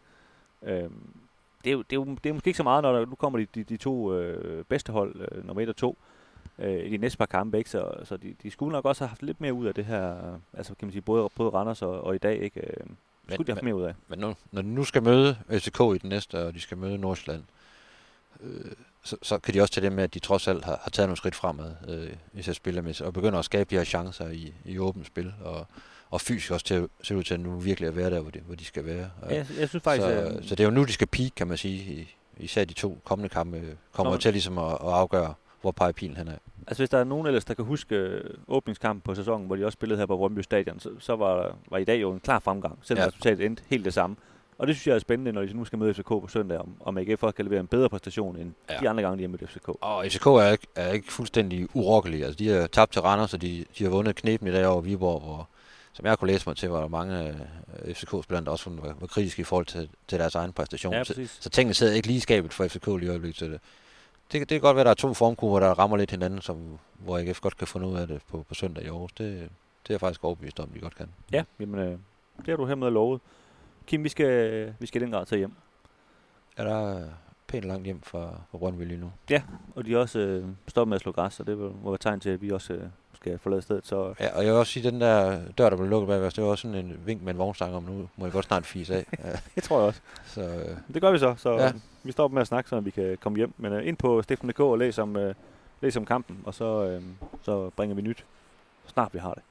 Øh, 0.63 0.91
det, 1.65 1.71
er 1.71 1.73
jo, 1.73 1.83
det, 1.83 1.93
er 1.93 1.97
jo, 1.97 2.05
det 2.25 2.31
er 2.31 2.33
måske 2.33 2.49
ikke 2.49 2.57
så 2.57 2.63
meget, 2.63 2.83
når 2.83 2.93
der, 2.93 3.07
nu 3.07 3.15
kommer 3.15 3.39
de, 3.39 3.47
de, 3.55 3.65
de 3.65 3.77
to 3.77 4.15
øh, 4.15 4.65
bedste 4.65 4.93
hold, 4.93 5.29
øh, 5.33 5.47
nummer 5.47 5.63
1 5.63 5.69
og 5.69 5.77
2, 5.77 5.99
øh, 6.59 6.87
i 6.87 6.91
de 6.91 6.97
næste 6.97 7.19
par 7.19 7.27
kampe, 7.27 7.59
ikke? 7.59 7.71
så, 7.71 7.93
så 8.05 8.17
de, 8.17 8.35
de 8.43 8.51
skulle 8.51 8.73
nok 8.73 8.85
også 8.85 9.05
have 9.05 9.09
haft 9.09 9.23
lidt 9.23 9.41
mere 9.41 9.53
ud 9.53 9.67
af 9.67 9.75
det 9.75 9.85
her, 9.85 10.15
altså 10.53 10.75
kan 10.75 10.87
man 10.87 10.93
sige, 10.93 11.03
både, 11.03 11.29
både 11.37 11.51
Randers 11.51 11.83
og, 11.83 12.05
og 12.05 12.15
i 12.15 12.19
dag, 12.19 12.43
ikke? 12.43 12.61
Øh, 12.61 12.87
skulle 13.29 13.39
men, 13.39 13.47
de 13.47 13.53
have 13.53 13.55
haft 13.55 13.65
mere 13.65 13.75
ud 13.75 13.83
af. 13.83 13.95
Men 14.09 14.19
nu, 14.19 14.35
når 14.53 14.63
de 14.63 14.69
nu 14.69 14.85
skal 14.85 15.03
møde 15.03 15.37
FCK 15.51 15.81
i 15.81 15.99
den 15.99 16.09
næste, 16.09 16.47
og 16.47 16.55
de 16.55 16.61
skal 16.61 16.79
møde 16.79 16.99
Nordsjælland, 16.99 17.45
øh, 18.41 18.73
så, 19.05 19.17
så 19.23 19.39
kan 19.39 19.55
de 19.55 19.61
også 19.61 19.75
tage 19.75 19.85
det 19.85 19.93
med, 19.93 20.05
at 20.05 20.15
de 20.15 20.19
trods 20.19 20.49
alt 20.49 20.65
har, 20.65 20.81
har 20.83 20.91
taget 20.91 21.09
nogle 21.09 21.17
skridt 21.17 21.35
fremad, 21.35 21.75
øh, 21.89 22.11
hvis 22.33 22.47
jeg 22.47 22.55
spiller 22.55 22.83
med, 22.83 23.01
og 23.01 23.13
begynder 23.13 23.39
at 23.39 23.45
skabe 23.45 23.71
de 23.71 23.77
her 23.77 23.85
chancer 23.85 24.29
i, 24.29 24.55
i 24.65 24.79
åbent 24.79 25.07
spil, 25.07 25.35
og 25.45 25.67
og 26.13 26.21
fysisk 26.21 26.53
også 26.53 26.67
til, 26.67 26.89
ser 27.03 27.15
ud 27.15 27.23
til 27.23 27.35
at 27.35 27.41
nu 27.41 27.59
virkelig 27.59 27.89
at 27.89 27.97
være 27.97 28.11
der, 28.11 28.21
hvor 28.21 28.31
de, 28.31 28.41
hvor 28.47 28.55
de 28.55 28.65
skal 28.65 28.87
være. 28.87 29.11
Ja, 29.31 29.35
jeg, 29.35 29.47
jeg 29.61 29.69
synes 29.69 29.83
faktisk... 29.83 30.07
Så, 30.07 30.23
øh, 30.23 30.43
så 30.43 30.55
det 30.55 30.61
er 30.61 30.65
jo 30.65 30.71
nu, 30.71 30.85
de 30.85 30.93
skal 30.93 31.07
peak, 31.07 31.31
kan 31.37 31.47
man 31.47 31.57
sige. 31.57 32.09
Især 32.39 32.65
de 32.65 32.75
to 32.75 32.99
kommende 33.05 33.29
kampe 33.29 33.77
kommer 33.93 34.17
til 34.17 34.33
ligesom 34.33 34.59
at, 34.59 34.73
at 34.73 34.79
afgøre, 34.81 35.35
hvor 35.61 35.71
peger 35.71 35.93
pilen 35.93 36.17
han 36.17 36.29
er. 36.29 36.37
Altså 36.67 36.81
hvis 36.81 36.91
der 36.91 36.99
er 36.99 37.05
nogen 37.05 37.27
ellers, 37.27 37.45
der 37.45 37.55
kan 37.55 37.65
huske 37.65 37.95
øh, 37.95 38.25
åbningskampen 38.49 39.01
på 39.01 39.15
sæsonen, 39.15 39.47
hvor 39.47 39.57
de 39.57 39.67
også 39.67 39.77
spillede 39.77 39.99
her 39.99 40.07
på 40.07 40.17
Brøndby 40.17 40.41
Stadion, 40.41 40.81
så, 40.81 40.91
så 40.99 41.17
var, 41.17 41.57
var 41.71 41.79
i 41.79 41.85
dag 41.85 42.01
jo 42.01 42.13
en 42.13 42.21
klar 42.21 42.39
fremgang, 42.39 42.79
selvom 42.83 43.03
ja. 43.03 43.07
resultatet 43.07 43.47
endte 43.47 43.63
helt 43.69 43.85
det 43.85 43.95
samme. 43.95 44.17
Og 44.59 44.67
det 44.67 44.77
synes 44.77 44.87
jeg 44.87 44.95
er 44.95 44.99
spændende, 44.99 45.33
når 45.33 45.43
de 45.43 45.53
nu 45.53 45.65
skal 45.65 45.79
møde 45.79 45.95
FCK 45.95 46.09
på 46.09 46.29
søndag, 46.29 46.59
om, 46.59 46.75
om 46.81 46.99
AGF 46.99 47.25
kan 47.37 47.45
levere 47.45 47.61
en 47.61 47.67
bedre 47.67 47.89
præstation 47.89 48.37
end 48.37 48.53
ja. 48.71 48.77
de 48.81 48.89
andre 48.89 49.03
gange, 49.03 49.19
de 49.19 49.23
har 49.23 49.29
mødt 49.29 49.51
FCK. 49.51 49.69
Og 49.69 50.05
FCK 50.07 50.27
er 50.27 50.51
ikke, 50.51 50.67
er 50.77 50.93
ikke 50.93 51.13
fuldstændig 51.13 51.69
urokkelige. 51.75 52.25
Altså, 52.25 52.39
de 52.39 52.49
har 52.49 52.67
tabt 52.67 52.93
til 52.93 53.03
Randers, 53.03 53.35
og 53.35 53.43
de, 53.43 53.65
de 53.79 53.85
har 53.85 53.91
vundet 53.91 54.17
knepen 54.17 54.49
i 54.49 54.53
dag 54.53 54.67
over 54.67 54.81
Viborg, 54.81 55.21
hvor, 55.21 55.49
som 55.93 56.07
jeg 56.07 56.19
kunne 56.19 56.33
læse 56.33 56.49
mig 56.49 56.57
til, 56.57 56.69
var 56.69 56.81
der 56.81 56.89
mange 56.89 57.29
øh, 57.85 57.95
FCK-spillere, 57.95 58.45
der 58.45 58.51
også 58.51 58.71
var, 58.71 58.95
var 59.01 59.07
kritiske 59.07 59.41
i 59.41 59.45
forhold 59.45 59.67
til, 59.67 59.89
til 60.09 60.19
deres 60.19 60.35
egen 60.35 60.53
præstation. 60.53 60.93
Ja, 60.93 61.05
så, 61.05 61.29
så 61.41 61.51
tingene 61.51 61.75
sidder 61.75 61.95
ikke 61.95 62.09
lige 62.09 62.21
skabet 62.21 62.53
for 62.53 62.69
FCK 62.69 62.87
lige 62.87 63.05
i 63.05 63.09
øjeblikket 63.09 63.41
det. 63.41 63.61
Det, 64.33 64.41
det 64.41 64.49
kan 64.49 64.61
godt 64.61 64.77
være, 64.77 64.81
at 64.81 64.85
der 64.87 64.91
er 64.91 64.95
to 64.95 65.15
formkurver, 65.15 65.61
der 65.61 65.79
rammer 65.79 65.97
lidt 65.97 66.11
hinanden, 66.11 66.41
som, 66.41 66.79
hvor 66.99 67.19
AGF 67.19 67.41
godt 67.41 67.57
kan 67.57 67.67
få 67.67 67.79
noget 67.79 68.01
af 68.01 68.07
det 68.07 68.23
på, 68.31 68.45
på 68.49 68.55
søndag 68.55 68.85
i 68.85 68.87
Aarhus. 68.87 69.13
Det, 69.13 69.27
det 69.83 69.91
er 69.91 69.95
jeg 69.95 70.01
faktisk 70.01 70.25
overbevist 70.25 70.61
om, 70.61 70.69
de 70.69 70.81
godt 70.81 70.97
kan. 70.97 71.09
Ja, 71.33 71.45
jamen, 71.61 71.81
øh, 71.81 71.99
det 72.39 72.49
har 72.49 72.57
du 72.57 72.67
hermed 72.67 72.91
lovet. 72.91 73.21
Kim, 73.87 74.05
vi 74.05 74.09
skal, 74.09 74.75
vi 74.79 74.87
skal 74.87 75.01
den 75.01 75.11
grad 75.11 75.27
tage 75.27 75.39
hjem. 75.39 75.53
Er 76.57 76.65
der 76.65 77.05
pænt 77.47 77.65
langt 77.65 77.85
hjem 77.85 78.03
fra, 78.03 78.41
fra 78.51 78.59
Brøndby 78.59 78.83
lige 78.83 79.01
nu? 79.01 79.13
Ja, 79.31 79.43
og 79.75 79.87
de 79.87 79.95
er 79.95 79.99
også 79.99 80.19
øh, 80.19 80.47
stoppet 80.69 80.89
med 80.89 80.95
at 80.95 81.01
slå 81.01 81.13
græs, 81.13 81.41
og 81.41 81.47
det 81.47 81.59
må 81.59 81.91
være 81.91 81.99
tegn 81.99 82.21
til, 82.21 82.31
at 82.31 82.43
vi 82.43 82.51
også 82.51 82.73
øh, 82.73 82.87
skal 83.23 83.39
forlade 83.39 83.63
stedet. 83.63 83.87
Så... 83.87 84.15
Ja, 84.21 84.37
og 84.37 84.45
jeg 84.45 84.53
vil 84.53 84.59
også 84.59 84.73
sige, 84.73 84.87
at 84.87 84.93
den 84.93 85.01
der 85.01 85.41
dør, 85.59 85.71
der 85.71 85.77
blev 85.77 85.89
lukket 85.89 86.09
bag 86.09 86.21
os, 86.21 86.35
det 86.35 86.45
var 86.45 86.51
også 86.51 86.63
sådan 86.63 86.77
en 86.77 87.01
vink 87.07 87.23
med 87.23 87.33
en 87.33 87.39
vognstang 87.39 87.75
om, 87.75 87.83
nu 87.83 88.09
må 88.17 88.27
jeg 88.27 88.33
godt 88.33 88.45
snart 88.45 88.67
fise 88.67 88.95
af. 88.95 89.07
Ja. 89.25 89.31
det 89.55 89.63
tror 89.63 89.79
jeg 89.79 89.87
også. 89.87 90.01
Så, 90.25 90.41
øh... 90.41 90.95
Det 90.95 91.03
gør 91.03 91.11
vi 91.11 91.19
så, 91.19 91.35
så 91.39 91.53
ja. 91.53 91.73
vi 92.03 92.13
står 92.13 92.29
med 92.29 92.41
at 92.41 92.47
snakke, 92.47 92.71
så 92.71 92.81
vi 92.81 92.91
kan 92.91 93.19
komme 93.21 93.37
hjem. 93.37 93.53
Men 93.57 93.73
uh, 93.73 93.87
ind 93.87 93.97
på 93.97 94.23
stiften.dk 94.23 94.61
og 94.61 94.79
læs 94.79 94.99
om, 94.99 95.17
uh, 95.17 95.31
læs 95.81 95.97
om 95.97 96.07
kampen, 96.07 96.39
og 96.45 96.55
så, 96.55 96.97
uh, 96.97 97.03
så 97.43 97.71
bringer 97.71 97.97
vi 97.97 98.03
nyt, 98.03 98.25
snart 98.87 99.15
vi 99.15 99.19
har 99.19 99.35
det. 99.35 99.43